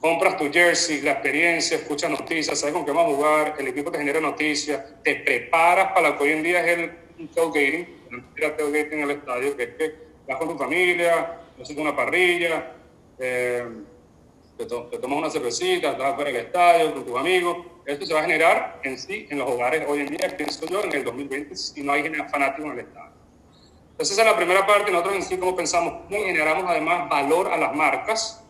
[0.00, 3.90] compras tu jersey, la experiencia, escuchas noticias, sabes con qué vamos a jugar, el equipo
[3.90, 7.88] te genera noticias, te preparas para lo que hoy en día es el tailgating,
[8.36, 9.94] el tailgating en el estadio, que es que
[10.26, 12.72] vas con tu familia, haces una parrilla,
[13.18, 13.64] eh,
[14.66, 17.56] te, tomas una cervecita, estás fuera del estadio con tus amigos.
[17.86, 20.82] Esto se va a generar en sí en los hogares hoy en día, pienso yo,
[20.82, 23.12] en el 2020, si no hay fanáticos en el estadio.
[23.92, 24.90] Entonces, esa es la primera parte.
[24.90, 28.44] Nosotros en sí, como pensamos, cómo generamos además valor a las marcas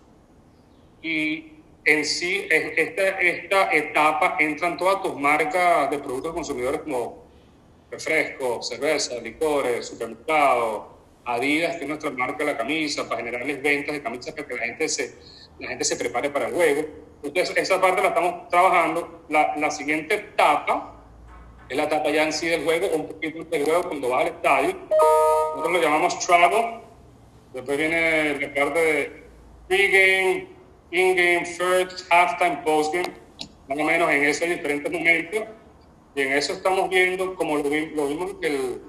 [1.03, 1.53] y
[1.85, 7.25] en sí esta, esta etapa entran todas tus marcas de productos consumidores como
[7.91, 13.93] refrescos, cerveza, licores, supermercados, Adidas, que es nuestra marca de la camisa, para generarles ventas
[13.93, 15.15] de camisas para que la gente se,
[15.61, 16.87] la gente se prepare para el juego.
[17.23, 19.25] Entonces, esa parte la estamos trabajando.
[19.29, 20.95] La, la siguiente etapa
[21.69, 24.29] es la etapa ya en sí del juego, un poquito del juego cuando vas al
[24.29, 24.77] estadio.
[25.51, 26.81] Nosotros lo llamamos travel.
[27.53, 29.23] Después viene la parte de
[29.67, 30.49] pregame,
[30.91, 33.13] in-game, first, halftime, postgame,
[33.69, 35.45] más o menos en esos diferentes momentos.
[36.15, 38.83] Y en eso estamos viendo, como lo, vimos en el,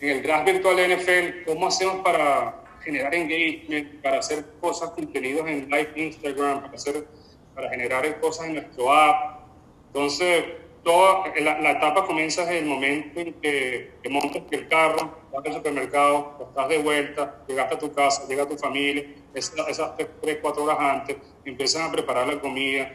[0.00, 5.46] en el draft virtual de NFL, cómo hacemos para generar engagement, para hacer cosas, contenidos
[5.48, 7.06] en live Instagram, para, hacer,
[7.54, 9.40] para generar cosas en nuestro app.
[9.88, 10.44] Entonces,
[10.84, 15.54] toda la, etapa comienza desde el momento en que, que montas el carro, vas al
[15.54, 20.62] supermercado, estás de vuelta, llegaste a tu casa, llega tu familia, esas, esas tres, cuatro
[20.62, 22.88] horas antes, empiezan a preparar la comida,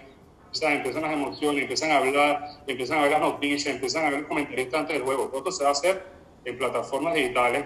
[0.62, 4.28] empiezan las emociones, empiezan a hablar, empiezan a ver las noticias, empiezan a ver los
[4.30, 5.28] comentarios antes del juego.
[5.28, 6.06] Todo esto se va a hacer
[6.46, 7.66] en plataformas digitales.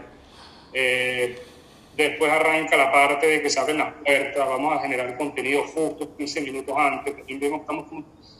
[0.73, 1.39] Eh,
[1.95, 6.15] después arranca la parte de que se abren las puertas, vamos a generar contenido justo
[6.17, 7.15] 15 minutos antes.
[7.27, 7.85] estamos,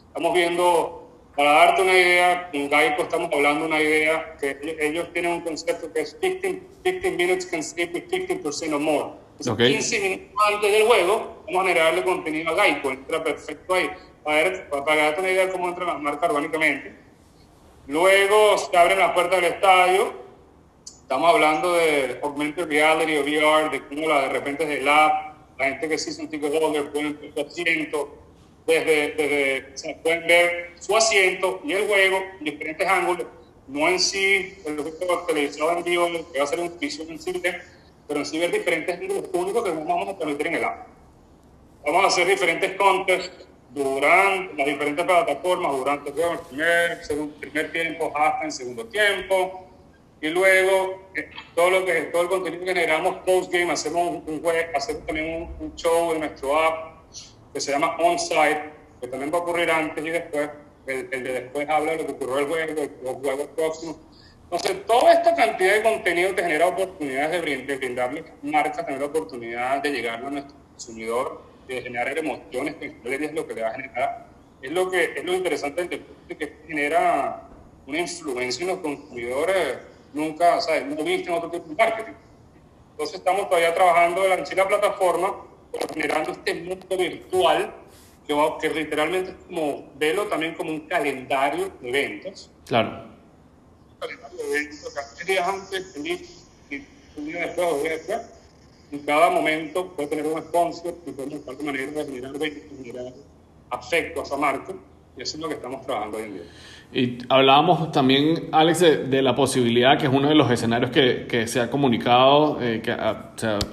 [0.08, 5.12] estamos viendo para darte una idea, en Gaico estamos hablando de una idea que ellos
[5.12, 9.10] tienen un concepto que es 15, 15 minutes can save 15% or more.
[9.38, 13.90] 15 minutos antes del juego, vamos a generarle contenido a Gaico, entra perfecto ahí.
[14.24, 16.96] Para, ver, para darte una idea de cómo entran las marcas orgánicamente.
[17.86, 20.25] Luego se abren las puertas del estadio.
[21.06, 25.36] Estamos hablando de augmented reality o VR, de cómo la, de repente es el app,
[25.56, 28.18] la gente que sí son ticket holder pueden su asiento
[28.66, 33.28] desde, desde pueden ver su asiento y el juego en diferentes ángulos,
[33.68, 34.82] no en sí el
[35.28, 37.40] televisado en vivo, que va a ser un visión en sí,
[38.08, 40.88] pero en sí ver diferentes ángulos públicos que vamos a permitir en el app.
[41.84, 48.12] Vamos a hacer diferentes contests durante las diferentes plataformas, durante el primer, segundo, primer tiempo,
[48.16, 49.65] hasta en segundo tiempo,
[50.20, 54.24] y luego eh, todo lo que todo el contenido que generamos post game hacemos un,
[54.26, 54.42] un
[54.74, 56.96] hacemos también un, un show en nuestro app
[57.56, 60.50] que se llama On-Site, que también va a ocurrir antes y después.
[60.86, 63.96] El, de después habla de lo que ocurrió el juego, los juegos próximos.
[64.44, 69.82] Entonces, toda esta cantidad de contenido te genera oportunidades de, brindarle marcas, tener la oportunidad
[69.82, 73.74] de llegar a nuestro consumidor, de generar emociones, que es lo que le va a
[73.74, 74.26] generar.
[74.62, 76.04] Es lo, que, es lo interesante del
[76.38, 77.48] que genera
[77.86, 79.78] una influencia en los consumidores
[80.16, 80.86] nunca, ¿sabes?
[80.86, 82.12] No visto en otro tipo de marketing.
[82.92, 85.46] Entonces, estamos todavía trabajando en la plataforma
[85.92, 87.74] generando este mundo virtual
[88.26, 92.50] que, que literalmente es como, verlo también como un calendario de eventos.
[92.66, 93.04] Claro.
[93.92, 98.20] Un calendario de eventos, que días antes, un día después o día después,
[98.92, 103.12] en cada momento puede tener un sponsor y podemos buscar manera de generar eventos, generar
[103.70, 104.74] afecto a esa marca,
[105.16, 106.42] y eso es lo que estamos trabajando hoy en día.
[106.92, 111.46] Y hablábamos también, Alex, de, la posibilidad, que es uno de los escenarios que, que
[111.46, 112.94] se ha comunicado, eh, que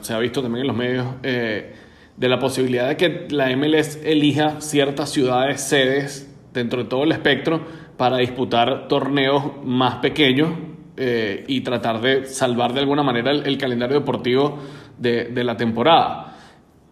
[0.01, 1.73] se, ha, visto también en los medios, eh,
[2.17, 7.12] de la posibilidad de que la MLS elija ciertas ciudades sedes dentro de todo el
[7.12, 7.62] espectro
[7.97, 10.51] para disputar torneos más pequeños
[10.97, 14.60] eh, y tratar de salvar de alguna manera el, calendario deportivo
[14.97, 16.38] de, de, la temporada.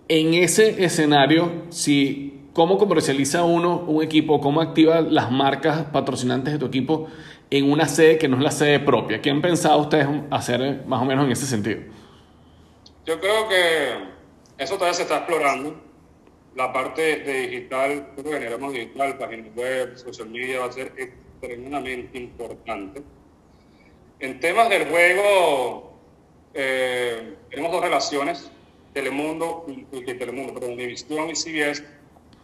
[0.08, 4.40] En ese escenario, si, ¿cómo comercializa uno un equipo?
[4.42, 7.08] ¿Cómo activa las marcas patrocinantes de tu equipo
[7.50, 9.22] en una sede que no es la sede propia?
[9.22, 11.82] ¿Qué han pensado ustedes hacer más o menos en ese sentido?
[13.06, 14.12] Yo creo que
[14.58, 15.82] eso todavía se está explorando.
[16.56, 22.18] La parte de digital, que generamos digital, páginas web, social media, va a ser extremadamente
[22.18, 23.02] importante.
[24.20, 25.94] En temas del juego,
[26.54, 28.52] tenemos dos relaciones,
[28.94, 32.01] Telemundo y, Telemundo, pero Univision y CBS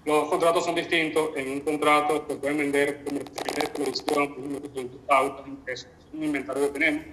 [0.08, 1.32] los contratos son distintos.
[1.36, 4.62] En un contrato se pueden vender comerciales de televisión,
[5.68, 7.06] es un inventario que tenemos.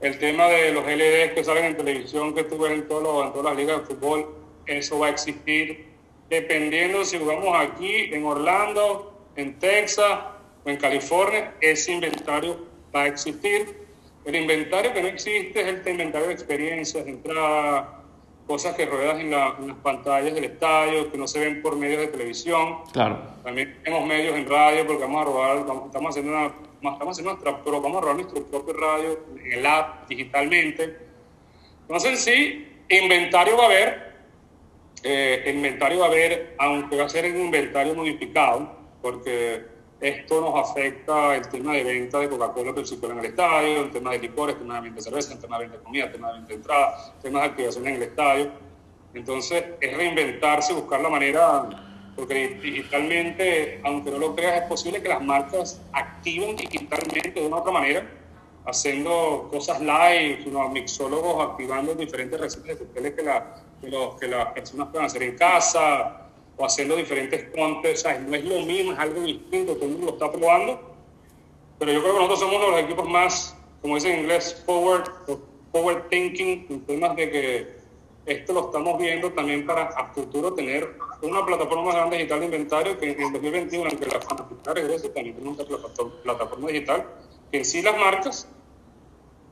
[0.00, 3.32] El tema de los LEDs que salen en televisión, que tú ves en, todos en
[3.32, 4.34] todas las ligas de fútbol,
[4.66, 5.92] eso va a existir
[6.28, 10.18] dependiendo si jugamos aquí, en Orlando, en Texas
[10.64, 13.86] o en California, ese inventario va a existir.
[14.24, 18.01] El inventario que no existe es el inventario de experiencias, de entrada,
[18.46, 22.08] cosas que ruedas en, las pantallas del estadio, que no se ven por medios de
[22.08, 22.78] televisión.
[22.92, 23.18] Claro.
[23.42, 26.46] También tenemos medios en radio porque vamos a robar, estamos haciendo una,
[26.92, 30.98] estamos haciendo nuestra, pero vamos a robar nuestro propio radio en el app digitalmente.
[31.82, 34.12] Entonces sí, inventario va a haber,
[35.02, 39.71] eh, inventario va a haber, aunque va a ser un inventario modificado, porque
[40.02, 43.90] esto nos afecta el tema de venta de Coca-Cola, Pepsi Cola en el estadio, el
[43.92, 46.04] tema de licores, el tema de venta de cerveza, el tema de venta de comida,
[46.06, 48.50] el tema de venta de entrada, el tema de activación en el estadio.
[49.14, 51.68] Entonces, es reinventarse, buscar la manera,
[52.16, 57.56] porque digitalmente, aunque no lo creas, es posible que las marcas activen digitalmente de una
[57.56, 58.10] u otra manera,
[58.66, 65.06] haciendo cosas live, unos mixólogos activando diferentes recetas de que, que, que las personas puedan
[65.06, 66.22] hacer en casa,
[66.56, 70.12] o haciendo diferentes contes, no es lo mismo, es algo distinto, todo el mundo lo
[70.12, 70.80] está probando,
[71.78, 74.62] pero yo creo que nosotros somos uno de los equipos más, como dice en inglés,
[74.66, 75.10] forward,
[75.72, 77.82] forward thinking, en temas de que
[78.26, 82.44] esto lo estamos viendo también para a futuro tener una plataforma más grande digital de
[82.46, 87.06] inventario que en 2021, aunque la fanática regrese, también tenemos una plataforma digital
[87.50, 88.48] que en sí las marcas,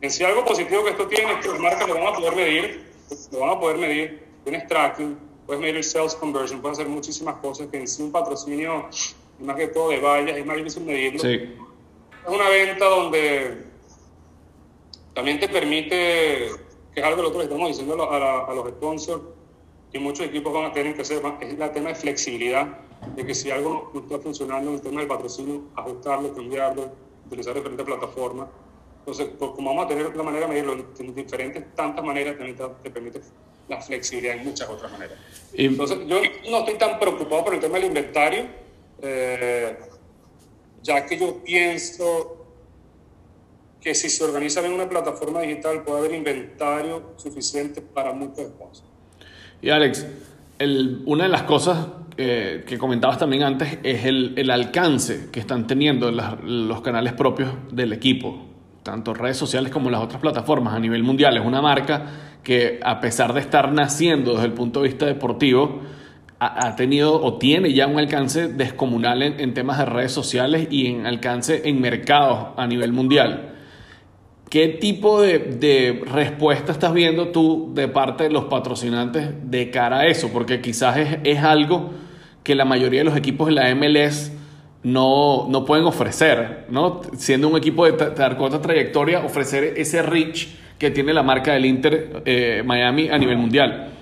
[0.01, 2.37] en sí algo positivo que esto tiene es que las marcas lo van a poder
[2.37, 2.93] medir,
[3.33, 5.19] lo van a poder medir, tienes tracking,
[5.51, 8.89] puedes medir sales conversion, puedes hacer muchísimas cosas que en sí un patrocinio,
[9.41, 11.19] más que todo de vallas, es más difícil medirlo.
[11.19, 11.57] Sí.
[12.25, 13.65] Es una venta donde
[15.13, 16.53] también te permite,
[16.95, 19.23] que es algo que nosotros estamos diciendo a, a los sponsors,
[19.93, 22.69] y muchos equipos van a tener que hacer, es el tema de flexibilidad,
[23.17, 26.93] de que si algo no está funcionando en el tema del patrocinio, ajustarlo, cambiarlo,
[27.27, 28.47] utilizar diferentes plataformas.
[29.01, 32.57] Entonces, pues, como vamos a tener una manera de medirlo en diferentes, tantas maneras, también
[32.83, 33.21] te permite
[33.69, 35.17] la flexibilidad en muchas otras maneras.
[35.55, 38.45] Entonces, yo no estoy tan preocupado por el tema del inventario,
[39.01, 39.77] eh,
[40.83, 42.37] ya que yo pienso
[43.81, 48.85] que si se organiza en una plataforma digital puede haber inventario suficiente para muchas cosas.
[49.63, 50.07] Y Alex,
[50.59, 51.87] el, una de las cosas
[52.17, 57.53] eh, que comentabas también antes es el, el alcance que están teniendo los canales propios
[57.71, 58.50] del equipo,
[58.91, 61.37] tanto redes sociales como las otras plataformas a nivel mundial.
[61.37, 62.07] Es una marca
[62.43, 65.83] que a pesar de estar naciendo desde el punto de vista deportivo,
[66.41, 71.07] ha, tenido o tiene ya un alcance descomunal en, temas de redes sociales y en
[71.07, 73.53] alcance en mercados a nivel mundial.
[74.49, 80.07] ¿Qué tipo de, respuesta estás viendo tú de parte de los patrocinantes de cara a
[80.07, 80.31] eso?
[80.33, 81.91] Porque quizás es, es algo
[82.43, 84.33] que la mayoría de los equipos de la MLS
[84.83, 87.03] no, no pueden ofrecer, ¿no?
[87.17, 91.67] Siendo un equipo de, de corta trayectoria, ofrecer ese reach que tiene la marca del
[91.67, 93.93] Inter eh, Miami a nivel mundial.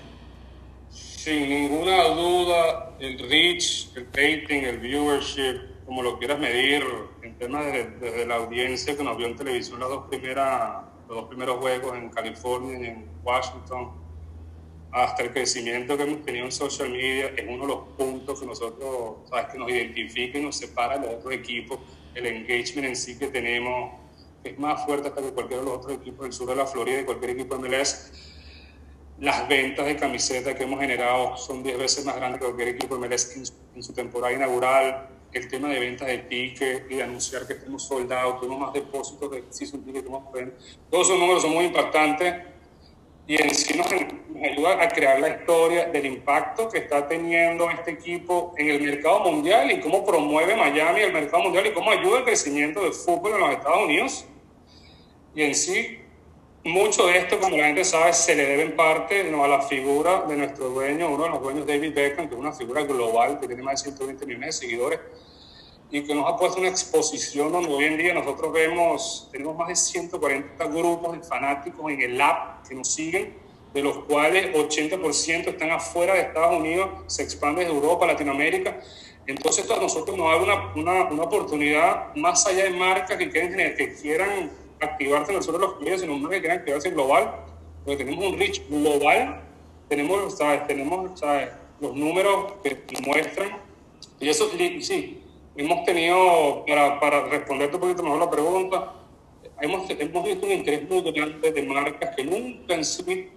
[0.91, 6.85] Sin ninguna duda, el reach, el rating, el viewership, como lo quieras medir,
[7.23, 11.29] en temas de, la audiencia que nos vio en televisión las dos primeras, los dos
[11.29, 13.91] primeros juegos en California y en Washington,
[14.91, 18.47] hasta el crecimiento que hemos tenido en social media, es uno de los puntos que
[18.47, 21.79] nosotros, sabes, que nos identifica y nos separa de los otros equipos,
[22.15, 23.93] el engagement en sí que tenemos
[24.45, 27.01] es más fuerte hasta que cualquiera de los otros equipos del sur de la Florida
[27.01, 28.13] y cualquier equipo de MLS.
[29.21, 32.97] Las ventas de camisetas que hemos generado son 10 veces más grandes que cualquier equipo
[32.97, 33.37] de MLS
[33.75, 35.11] en su, temporada inaugural.
[35.33, 39.31] El tema de ventas de tickets y de anunciar que estemos soldados, tenemos más depósitos
[39.31, 40.25] de season ticket que hemos
[40.91, 42.35] Todos esos números son muy impactantes
[43.29, 47.91] y en sí nos, ayuda a crear la historia del impacto que está teniendo este
[47.91, 52.19] equipo en el mercado mundial y cómo promueve Miami el mercado mundial y cómo ayuda
[52.19, 54.25] al crecimiento del fútbol en los Estados Unidos.
[55.35, 55.99] Y en sí,
[56.65, 59.45] mucho de esto, como la gente sabe, se le debe en parte ¿no?
[59.45, 62.53] a la figura de nuestro dueño, uno de los dueños, David Beckham, que es una
[62.53, 65.01] figura global que tiene más de 120 millones de seguidores
[65.91, 69.69] y que nos ha puesto una exposición donde hoy en día nosotros vemos, tenemos más
[69.69, 73.35] de 140 grupos de fanáticos en el app que nos siguen,
[73.73, 78.81] de los cuales 80% están afuera de Estados Unidos, se expande de Europa, Latinoamérica.
[79.27, 83.31] Entonces esto a nosotros nos abre una, una, una, oportunidad más allá de marcas que,
[83.31, 87.35] quieren, que quieran activarse de los clientes, sino que quieran activarse global,
[87.85, 89.43] porque tenemos un reach global,
[89.89, 90.67] tenemos, ¿sabes?
[90.67, 91.51] tenemos ¿sabes?
[91.81, 93.59] los números que muestran,
[94.21, 95.23] y eso sí,
[95.59, 98.93] hemos tenido, para, para responderte un poquito mejor la pregunta,
[99.61, 103.29] hemos, hemos visto un interés muy grande de marcas que nunca en sí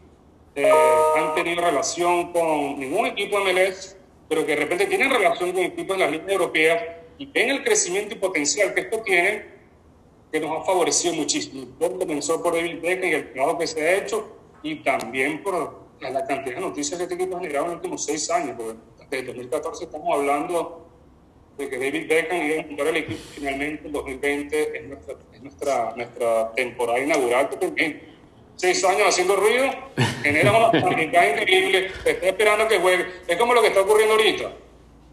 [0.53, 0.71] eh,
[1.17, 3.97] han tenido relación con ningún equipo MLS,
[4.29, 6.83] pero que de repente tienen relación con equipos de las ligas europeas
[7.17, 9.45] y ven el crecimiento y potencial que esto tiene,
[10.31, 11.65] que nos ha favorecido muchísimo.
[11.79, 15.81] Todo comenzó por David Beckham y el trabajo que se ha hecho, y también por
[15.99, 18.77] la cantidad de noticias que este equipo ha generado en los últimos seis años, porque
[19.09, 20.90] desde 2014 estamos hablando
[21.57, 25.41] de que David Beckham iba a juntar el equipo finalmente en 2020 es nuestra, es
[25.41, 28.01] nuestra, nuestra temporada inaugural, porque
[28.55, 29.69] seis años haciendo ruido,
[30.23, 33.05] genera una cantidad increíble, está esperando que juegue.
[33.27, 34.51] Es como lo que está ocurriendo ahorita.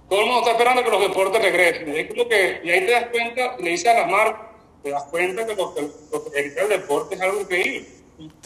[0.09, 1.89] Todo el mundo está esperando que los deportes regresen.
[1.97, 4.49] Es como que, y ahí te das cuenta, le dice a las marcas,
[4.83, 5.81] te das cuenta que lo que,
[6.41, 7.87] el deporte es algo increíble.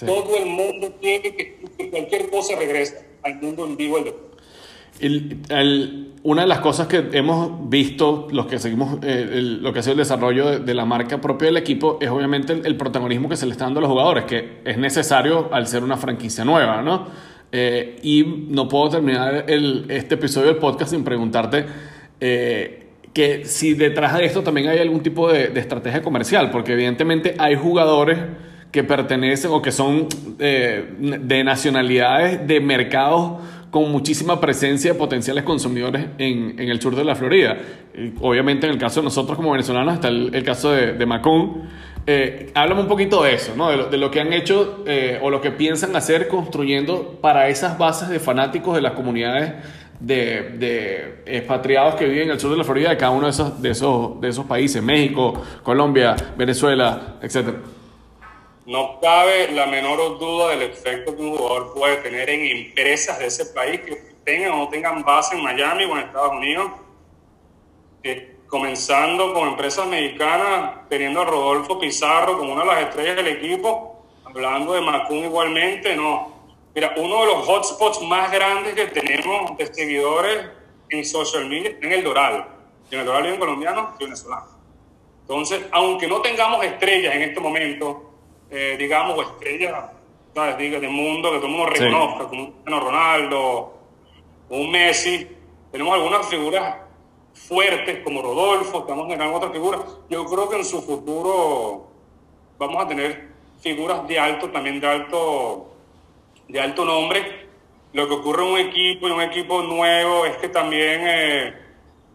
[0.04, 4.31] Todo el mundo tiene que, que cualquier cosa regrese al mundo en vivo del deporte.
[6.24, 9.94] Una de las cosas que hemos visto, los que seguimos eh, lo que ha sido
[9.94, 13.52] el desarrollo de, la marca propia del equipo, es obviamente el, protagonismo que se le
[13.52, 17.08] está dando a los jugadores, que es necesario al ser una franquicia nueva, ¿no?
[17.50, 21.66] Eh, y no puedo terminar este episodio del podcast sin preguntarte
[22.20, 26.74] eh, que si detrás de esto también hay algún tipo de, de, estrategia comercial, porque
[26.74, 28.18] evidentemente hay jugadores
[28.70, 30.06] que pertenecen o que son
[30.38, 37.16] de nacionalidades de mercados con muchísima presencia de potenciales consumidores en, el sur de la
[37.16, 37.56] Florida.
[38.20, 41.62] Obviamente en el caso de nosotros como venezolanos está el, caso de, de Macón.
[42.06, 43.70] Eh, háblame un poquito de eso, ¿no?
[43.70, 48.10] de, lo, que han hecho eh, o lo que piensan hacer construyendo para esas bases
[48.10, 49.54] de fanáticos de las comunidades
[49.98, 53.30] de, de, expatriados que viven en el sur de la Florida, de cada uno de
[53.30, 57.56] esos, de esos, de esos países, México, Colombia, Venezuela, etcétera.
[58.64, 63.26] No cabe la menor duda del efecto que un jugador puede tener en empresas de
[63.26, 66.70] ese país que tengan o no tengan base en Miami o en Estados Unidos.
[68.46, 74.04] Comenzando con empresas mexicanas, teniendo a Rodolfo Pizarro como una de las estrellas del equipo,
[74.24, 76.30] hablando de Macún igualmente, no.
[76.74, 80.46] Mira, uno de los hotspots más grandes que tenemos de seguidores
[80.90, 82.46] en social media en el Doral.
[82.90, 84.50] En el Doral viven colombianos y venezolanos.
[85.22, 88.11] Entonces, aunque no tengamos estrellas en este momento,
[88.52, 89.90] eh, digamos, o estrellas,
[90.34, 90.58] ¿sabes?
[90.58, 92.28] Diga, del mundo, que todo el mundo reconozca, sí.
[92.28, 93.82] como un Ronaldo
[94.52, 95.26] un Messi.
[95.70, 96.76] Tenemos algunas figuras
[97.32, 99.80] fuertes como Rodolfo, estamos generando otras figuras.
[100.10, 101.88] Yo creo que en su futuro
[102.58, 105.74] vamos a tener figuras de alto, también de alto,
[106.48, 107.48] de alto nombre.
[107.94, 111.54] Lo que ocurre en un equipo y un equipo nuevo es que también eh,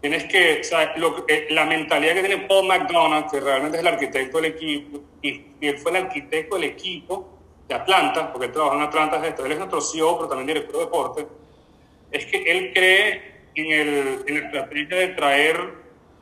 [0.01, 3.81] tienes que, o sea, lo, eh, la mentalidad que tiene Paul McDonald, que realmente es
[3.81, 7.29] el arquitecto del equipo, y, él fue el arquitecto del equipo
[7.67, 10.86] de Atlanta, porque él trabaja en Atlanta, él es nuestro CEO, pero también director de
[10.86, 11.27] deporte,
[12.12, 15.73] es que él cree en, el, en la estrategia de traer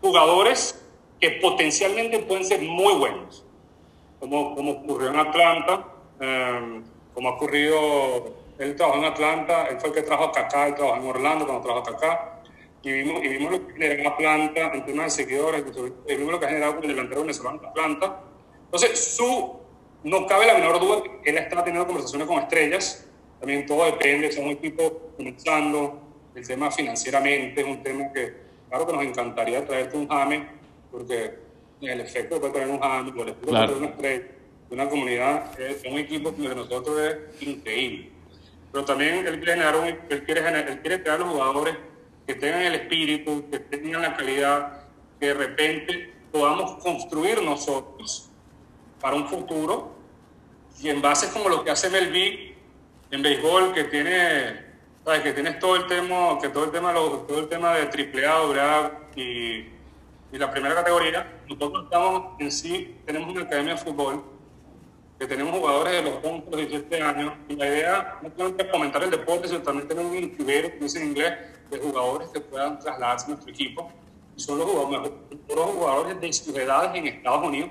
[0.01, 0.81] jugadores
[1.19, 3.45] que potencialmente pueden ser muy buenos,
[4.19, 5.85] como, como ocurrió en Atlanta,
[6.19, 6.81] eh,
[7.13, 10.75] como ha ocurrido, él trabajó en Atlanta, él fue el que trajo a Kaká, él
[10.75, 12.34] trabajó en Orlando cuando trabajó a Kaká,
[12.85, 15.63] y vimos, y vimos lo que generó Atlanta en temas de seguidores,
[16.07, 18.21] y vimos lo que ha generado con el delantero venezolano en Atlanta.
[18.65, 19.59] Entonces, su,
[20.03, 23.07] no cabe la menor duda que él está teniendo conversaciones con estrellas,
[23.39, 25.99] también todo depende, son un equipo comenzando,
[26.35, 28.35] el tema financieramente es un tema que,
[28.69, 30.47] claro que nos encantaría traerte un Jame,
[30.91, 31.39] porque
[31.81, 33.71] el efecto que puede traer un Jame, el efecto claro.
[33.71, 34.25] de una estrella,
[34.69, 38.11] una comunidad, es un equipo que de nosotros es increíble.
[38.71, 41.75] Pero también él quiere generar, un, él quiere, generar, él quiere crear los jugadores
[42.25, 44.83] que tengan el espíritu, que tengan la calidad,
[45.19, 48.29] que de repente podamos construir nosotros
[48.99, 49.95] para un futuro
[50.81, 52.53] y en bases como lo que hace Melví
[53.11, 54.61] en béisbol, que tiene,
[55.03, 55.21] ¿sabes?
[55.21, 58.91] que tienes todo el tema, que todo el tema, todo el tema de triple A,
[59.15, 59.69] y,
[60.31, 64.23] y la primera categoría, nosotros estamos en sí, tenemos una academia de fútbol
[65.17, 68.71] que tenemos jugadores de los 11 los 17 años y la idea no solamente es
[68.71, 71.33] fomentar el deporte, sino también tener un incubero, como dice en inglés,
[71.69, 73.91] de jugadores que puedan trasladarse a nuestro equipo.
[74.36, 75.12] Son los jugadores,
[75.47, 77.69] los jugadores de sus edades en Estados Unidos.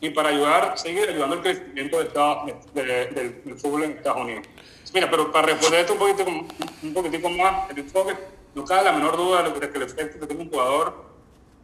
[0.00, 3.92] Y para ayudar, seguir ayudando el crecimiento de Estados, de, de, del, del, fútbol en
[3.92, 4.46] Estados Unidos.
[4.92, 6.24] Mira, pero para responder esto un poquito,
[6.82, 8.14] un poquitico más, el enfoque,
[8.54, 11.04] no cabe la menor duda de que el efecto que tiene un jugador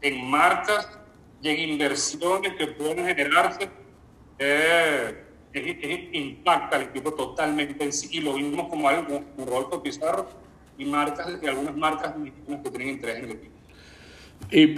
[0.00, 0.88] en marcas
[1.42, 3.68] y en inversiones que pueden generarse
[4.38, 5.24] eh,
[6.12, 8.08] impacta al equipo totalmente en sí.
[8.12, 10.28] Y lo vimos como algo, como Rodolfo Pizarro,
[10.78, 12.14] y marcas y algunas marcas
[12.62, 13.54] que tienen interés en el equipo.
[14.50, 14.76] Y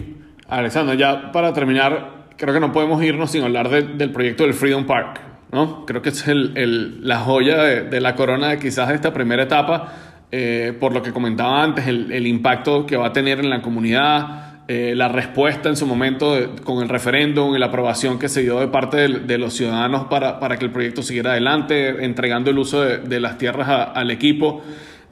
[0.49, 4.55] Alexander, ya para terminar, creo que no podemos irnos sin hablar de, del proyecto del
[4.55, 5.21] Freedom Park,
[5.53, 5.85] ¿no?
[5.87, 9.13] Creo que es el, el, la joya de, de, la corona de quizás de esta
[9.13, 9.93] primera etapa,
[10.33, 13.61] eh, por lo que comentaba antes, el, el, impacto que va a tener en la
[13.63, 18.29] comunidad, eh, la respuesta en su momento de, con el referéndum y la aprobación que
[18.29, 22.51] se dio de parte de, los ciudadanos para, para que el proyecto siguiera adelante, entregando
[22.51, 24.63] el uso de, las tierras a, al equipo.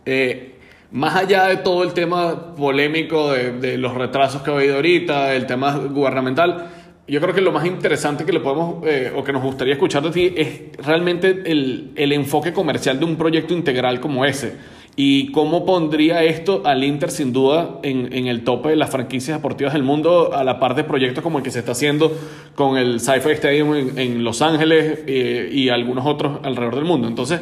[0.07, 0.58] Eh,
[0.91, 5.47] más allá de todo el tema polémico de, los retrasos que ha habido ahorita, el
[5.47, 6.67] tema gubernamental,
[7.07, 10.03] yo creo que lo más interesante que le podemos eh, o que nos gustaría escuchar
[10.03, 14.57] de ti es realmente el, el enfoque comercial de un proyecto integral como ese
[15.01, 19.39] ¿Y cómo pondría esto al Inter sin duda en, en, el tope de las franquicias
[19.39, 22.11] deportivas del mundo a la par de proyectos como el que se está haciendo
[22.57, 27.07] con el Sci-Fi Stadium en, en Los Ángeles eh, y algunos otros alrededor del mundo?
[27.07, 27.41] Entonces,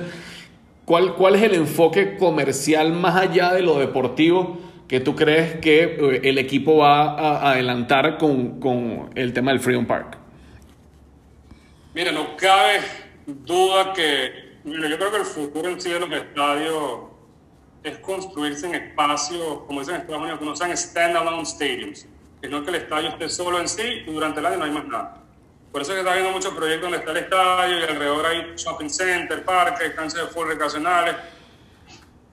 [0.87, 4.57] ¿cuál, ¿cuál es el enfoque comercial más allá de lo deportivo
[4.89, 9.61] que tú crees que eh, el equipo va a adelantar con, con el tema del
[9.61, 10.17] Freedom Park?
[11.93, 12.81] Mira, no cabe
[13.27, 17.01] duda que, mira, yo creo que el futuro en sí de los estadios
[17.83, 22.07] es construirse en espacios, como dicen en Estados Unidos, que no sean standalone stadiums,
[22.41, 24.71] que no que el estadio esté solo en sí y durante el año no hay
[24.71, 25.26] más nada.
[25.77, 28.55] Por eso es que está habiendo muchos proyectos donde está el estadio y alrededor hay
[28.57, 31.17] shopping center, parques, canchas de fútbol recreacionales.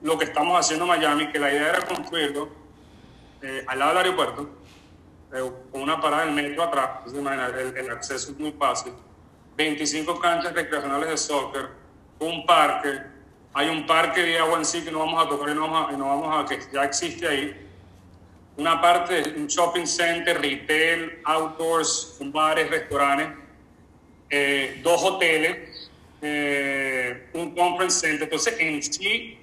[0.00, 2.48] Lo que estamos haciendo en Miami, que la idea era construirlo
[3.42, 4.48] eh, al lado del aeropuerto,
[5.70, 8.94] con una parada del metro atrás, el, el acceso es muy fácil.
[9.58, 11.68] 25 canchas recreacionales de soccer,
[12.20, 12.98] un parque,
[13.52, 15.92] hay un parque de agua en sí que no vamos a tocar y no vamos
[15.92, 17.63] a, no vamos a que ya existe ahí.
[18.56, 23.36] Una parte, un shopping center, retail, outdoors, bares, restaurantes,
[24.30, 25.90] eh, dos hoteles,
[26.22, 28.24] eh, un conference center.
[28.24, 29.38] Entonces, en sí,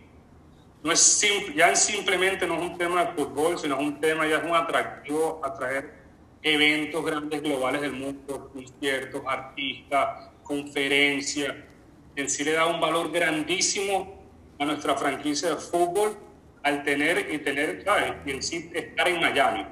[0.84, 1.22] no es
[1.56, 4.56] ya simplemente no es un tema de fútbol, sino es un tema, ya es un
[4.56, 5.94] atractivo atraer
[6.42, 11.54] eventos grandes globales del mundo, conciertos, artistas, conferencias
[12.16, 14.20] en sí le da un valor grandísimo
[14.60, 16.18] a nuestra franquicia de fútbol
[16.64, 18.14] al tener y tener, ¿sabes?
[18.26, 19.66] Y en sí estar en Miami.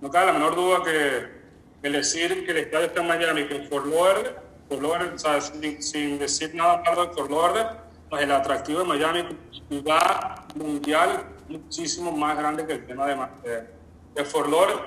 [0.00, 1.36] No cabe la menor duda que
[1.82, 6.18] el decir que el estadio está en Miami, que en Fort Lauderdale, o sea, sin,
[6.18, 7.78] decir nada malo de Fort Lauderdale,
[8.10, 9.24] pues el atractivo de Miami,
[9.68, 13.66] ciudad mundial muchísimo más grande que el tema de,
[14.14, 14.82] de, Fort Lauderdale.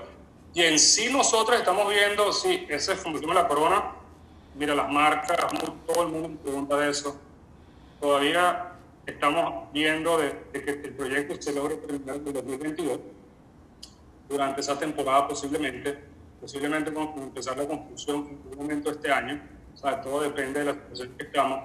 [0.53, 3.93] Y en sí nosotros estamos viendo, sí, ese es como la corona,
[4.55, 5.37] Mira, las marcas,
[5.87, 7.17] todo el mundo pregunta de eso.
[8.01, 8.68] Todavía
[9.09, 12.99] estamos viendo de, que el proyecto se logre terminar en el 2022.
[14.27, 15.97] Durante esa temporada posiblemente,
[16.39, 19.41] posiblemente con empezar la construcción en algún momento de este año.
[19.73, 21.59] O sea, todo depende de la situación que estamos.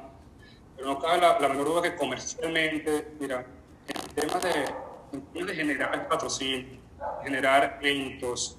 [0.76, 3.47] Pero no cabe la, menor duda que comercialmente, mira,
[3.88, 6.78] el tema de, de generar patrocinio,
[7.22, 8.59] generar eventos,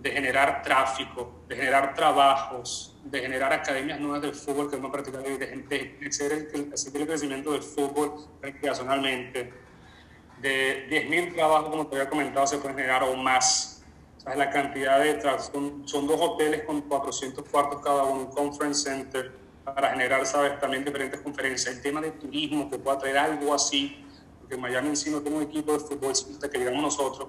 [0.00, 5.22] de generar tráfico, de generar trabajos, de generar academias nuevas del fútbol que no practicar,
[5.22, 9.52] de, de, el, crecimiento del fútbol recreacionalmente.
[10.40, 13.82] De 10.000 trabajos, como te había comentado, se pueden generar aún más.
[14.16, 14.38] ¿Sabes?
[14.38, 19.32] La cantidad de son, son dos hoteles con 400 cuartos cada uno, un conference center
[19.64, 20.58] para generar, ¿sabes?
[20.58, 21.74] También diferentes conferencias.
[21.74, 24.02] El tema de turismo, que pueda traer algo así,
[24.40, 26.14] porque Miami en sí no tiene un equipo de fútbol
[26.50, 27.28] que llegamos nosotros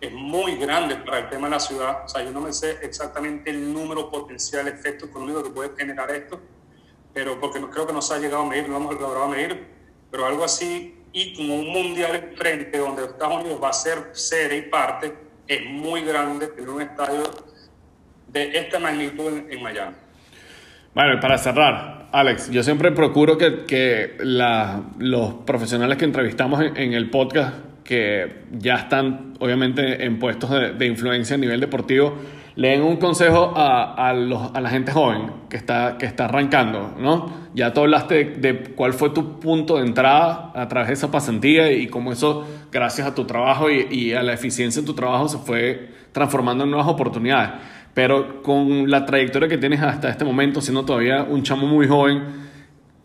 [0.00, 2.04] es muy grande para el tema de la ciudad.
[2.04, 6.10] O sea, yo no me sé exactamente el número potencial, efecto económico que puede generar
[6.10, 6.40] esto,
[7.12, 9.66] pero porque no, creo que no se ha llegado a medir, no hemos logrado medir,
[10.10, 14.58] pero algo así, y como un mundial frente donde Estados Unidos va a ser sede
[14.58, 15.14] y parte,
[15.46, 17.22] es muy grande tener un estadio
[18.28, 19.96] de esta magnitud en, Miami.
[20.92, 26.60] Bueno, y para cerrar, Alex, yo siempre procuro que, que la, los profesionales que entrevistamos
[26.60, 27.54] en, en el podcast
[27.84, 32.14] que ya están obviamente en puestos de, influencia a nivel deportivo,
[32.56, 36.26] le den un consejo a, a, los, a, la gente joven que está, que está
[36.26, 37.44] arrancando, ¿no?
[37.52, 41.70] Ya tú hablaste de, cuál fue tu punto de entrada a través de esa pasantía
[41.72, 45.28] y cómo eso, gracias a tu trabajo y, y a la eficiencia de tu trabajo,
[45.28, 47.50] se fue transformando en nuevas oportunidades.
[47.92, 52.44] Pero con la trayectoria que tienes hasta este momento, siendo todavía un chamo muy joven,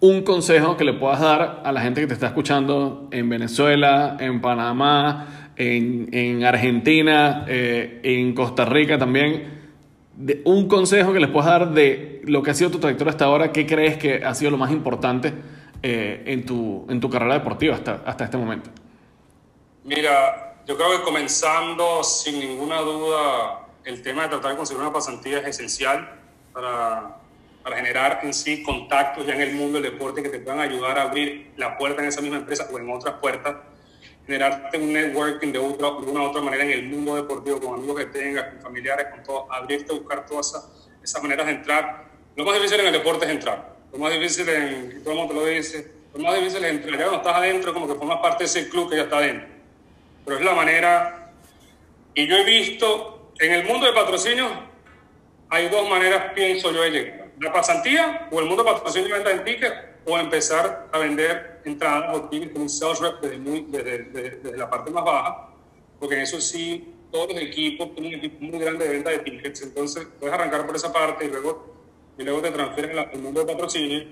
[0.02, 4.18] un consejo que le puedas dar a la gente que te está escuchando en Venezuela,
[4.20, 9.60] en Panamá, en, Argentina, eh, en Costa Rica también.
[10.46, 13.52] Un consejo que les puedas dar de lo que ha sido tu trayectoria hasta ahora,
[13.52, 15.34] ¿qué crees que ha sido lo más importante
[15.82, 18.70] eh, en, tu, en tu carrera deportiva hasta, hasta este momento?
[19.84, 24.94] Mira, yo creo que comenzando sin ninguna duda, el tema de tratar de conseguir una
[24.94, 26.10] pasantía es esencial
[26.54, 27.18] para
[27.64, 30.98] para generar en sí contactos ya en el mundo del deporte que te puedan ayudar
[30.98, 33.56] a abrir la puerta en esa misma empresa o en otras puertas,
[34.26, 37.76] generarte un networking de, otra, de una u otra manera en el mundo deportivo, con
[37.76, 40.70] amigos que tengas, con familiares, con todo, abrirte buscar todas
[41.04, 42.06] esas, maneras de entrar.
[42.36, 43.76] Lo más difícil en el deporte es entrar.
[43.92, 46.94] Lo más difícil, en, todo el mundo te lo dice, lo más difícil es entrar.
[46.94, 49.48] Ya cuando estás adentro, como que formas parte de ese club que ya está adentro.
[50.26, 51.34] Pero es la manera,
[52.14, 54.48] y yo he visto, en el mundo de patrocinio,
[55.50, 59.30] hay dos maneras, pienso yo, de llegar la pasantía o el mundo patrocinio y venta
[59.30, 59.76] de tickets
[60.06, 64.58] o empezar a vender entradas o tickets con un sales rep desde, muy, desde, desde,
[64.58, 65.50] la parte más baja,
[66.00, 69.20] porque en eso sí, todos los equipos tienen un equipo muy grande de venta de
[69.20, 71.76] tickets, entonces puedes arrancar por esa parte y luego,
[72.18, 74.06] y luego te transfieren al mundo de patrocinio,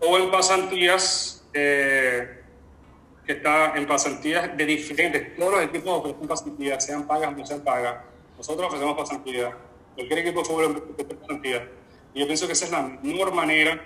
[0.00, 2.42] o en pasantías, eh,
[3.26, 7.46] que está en pasantías de diferentes, todos los equipos ofrecen pasantías, sean pagas o no
[7.46, 8.04] sean pagas,
[8.36, 9.54] nosotros ofrecemos pasantías,
[9.94, 11.62] cualquier equipo de fútbol ofrece pasantías,
[12.14, 13.80] y yo pienso que esa es la mejor manera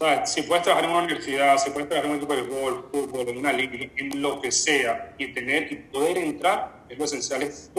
[0.00, 2.44] o sea, si puedes trabajar en una universidad, si puedes trabajar en un equipo de
[2.44, 6.96] fútbol, fútbol, en una liga, en lo que sea, y tener y poder entrar, es
[6.96, 7.42] lo esencial.
[7.42, 7.72] Es,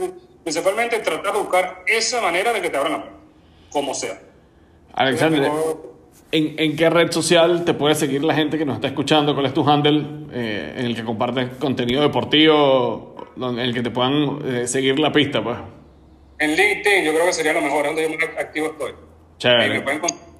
[0.43, 3.19] principalmente tratar de buscar esa manera de que te abran la puerta,
[3.71, 4.19] como sea.
[4.95, 5.49] Alexander,
[6.34, 9.34] ¿en, ¿en, qué red social te puede seguir la gente que nos está escuchando?
[9.34, 13.91] ¿Cuál es tu handle eh, en el que compartes contenido deportivo, en el que te
[13.91, 15.41] puedan eh, seguir la pista?
[15.41, 15.57] Pues?
[16.39, 19.09] En LinkedIn yo creo que sería lo mejor, donde yo más activo estoy.
[19.39, 19.81] Chévere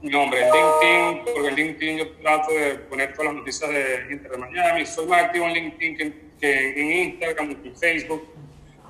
[0.02, 4.32] mi nombre, LinkedIn, porque en LinkedIn yo trato de poner todas las noticias de Inter
[4.32, 4.86] de Miami.
[4.86, 8.34] Soy más activo en LinkedIn que, en Instagram, en Facebook.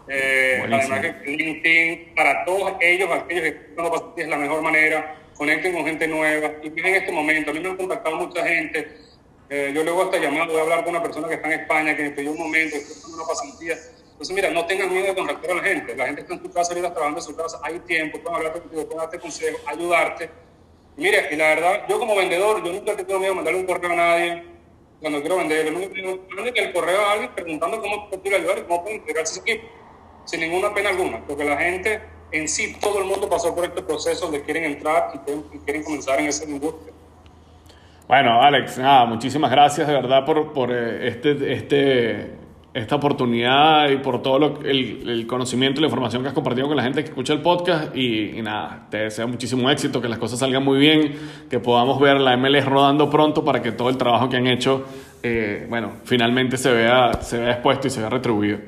[0.07, 5.73] Eh, además que LinkedIn, para todos ellos, aquellos que no es la mejor manera, conecten
[5.73, 6.53] con gente nueva.
[6.63, 8.87] Y en este momento, a mí me han contactado mucha gente.
[9.49, 11.95] Eh, yo luego hasta llamado, voy a hablar con una persona que está en España,
[11.95, 13.75] que me pidió un momento, que está una pasantía.
[14.19, 15.95] Entonces, mira, no tengan miedo de contactar a la gente.
[15.95, 18.51] La gente está en tu casa, ahorita trabajando en su casa, hay tiempo, pueden hablar
[18.51, 20.29] contigo, pueden darte consejos, ayudarte
[20.99, 23.93] Mire, y la verdad, yo como vendedor, yo nunca tengo miedo de mandarle un correo
[23.93, 24.43] a nadie
[24.99, 25.73] cuando quiero vender.
[25.73, 29.49] Yo que el correo a alguien preguntando cómo puedo ayudar y cómo puedo integrarse ese
[29.49, 29.69] equipo,
[30.25, 32.01] sin ninguna pena alguna, porque la gente
[32.33, 35.19] en sí, todo el mundo pasó por este proceso donde quieren entrar y
[35.63, 36.93] quieren, comenzar en esa industria.
[38.05, 42.31] Bueno, Alex, nada, muchísimas gracias de verdad por, por eh, este, este
[42.79, 46.67] esta oportunidad y por todo lo, el, el, conocimiento y la información que has compartido
[46.67, 47.95] con la gente que escucha el podcast.
[47.95, 51.17] Y, nada, te deseo muchísimo éxito, que las cosas salgan muy bien,
[51.49, 54.85] que podamos ver la MLS rodando pronto para que todo el trabajo que han hecho,
[55.23, 58.59] eh, bueno, finalmente se vea, se vea expuesto y se vea retribuido.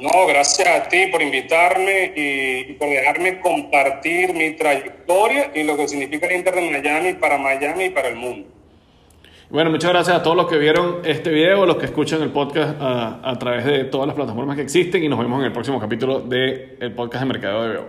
[0.00, 5.76] No, gracias a ti por invitarme y, y por dejarme compartir mi trayectoria y lo
[5.76, 8.48] que significa el Inter de Miami para Miami y para el mundo.
[9.54, 12.76] Bueno, muchas gracias a todos los que vieron este video, los que escuchan el podcast
[12.80, 16.18] a, través de todas las plataformas que existen y nos vemos en el próximo capítulo
[16.18, 17.88] del el podcast de Mercado de Veo.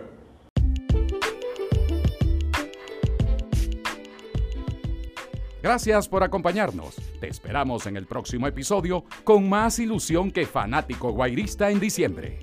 [5.63, 6.97] Gracias por acompañarnos.
[7.19, 12.41] Te esperamos en el próximo episodio con más ilusión que fanático guairista en diciembre.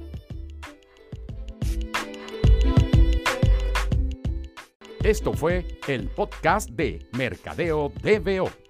[5.05, 8.62] Esto fue el podcast de Mercadeo DBO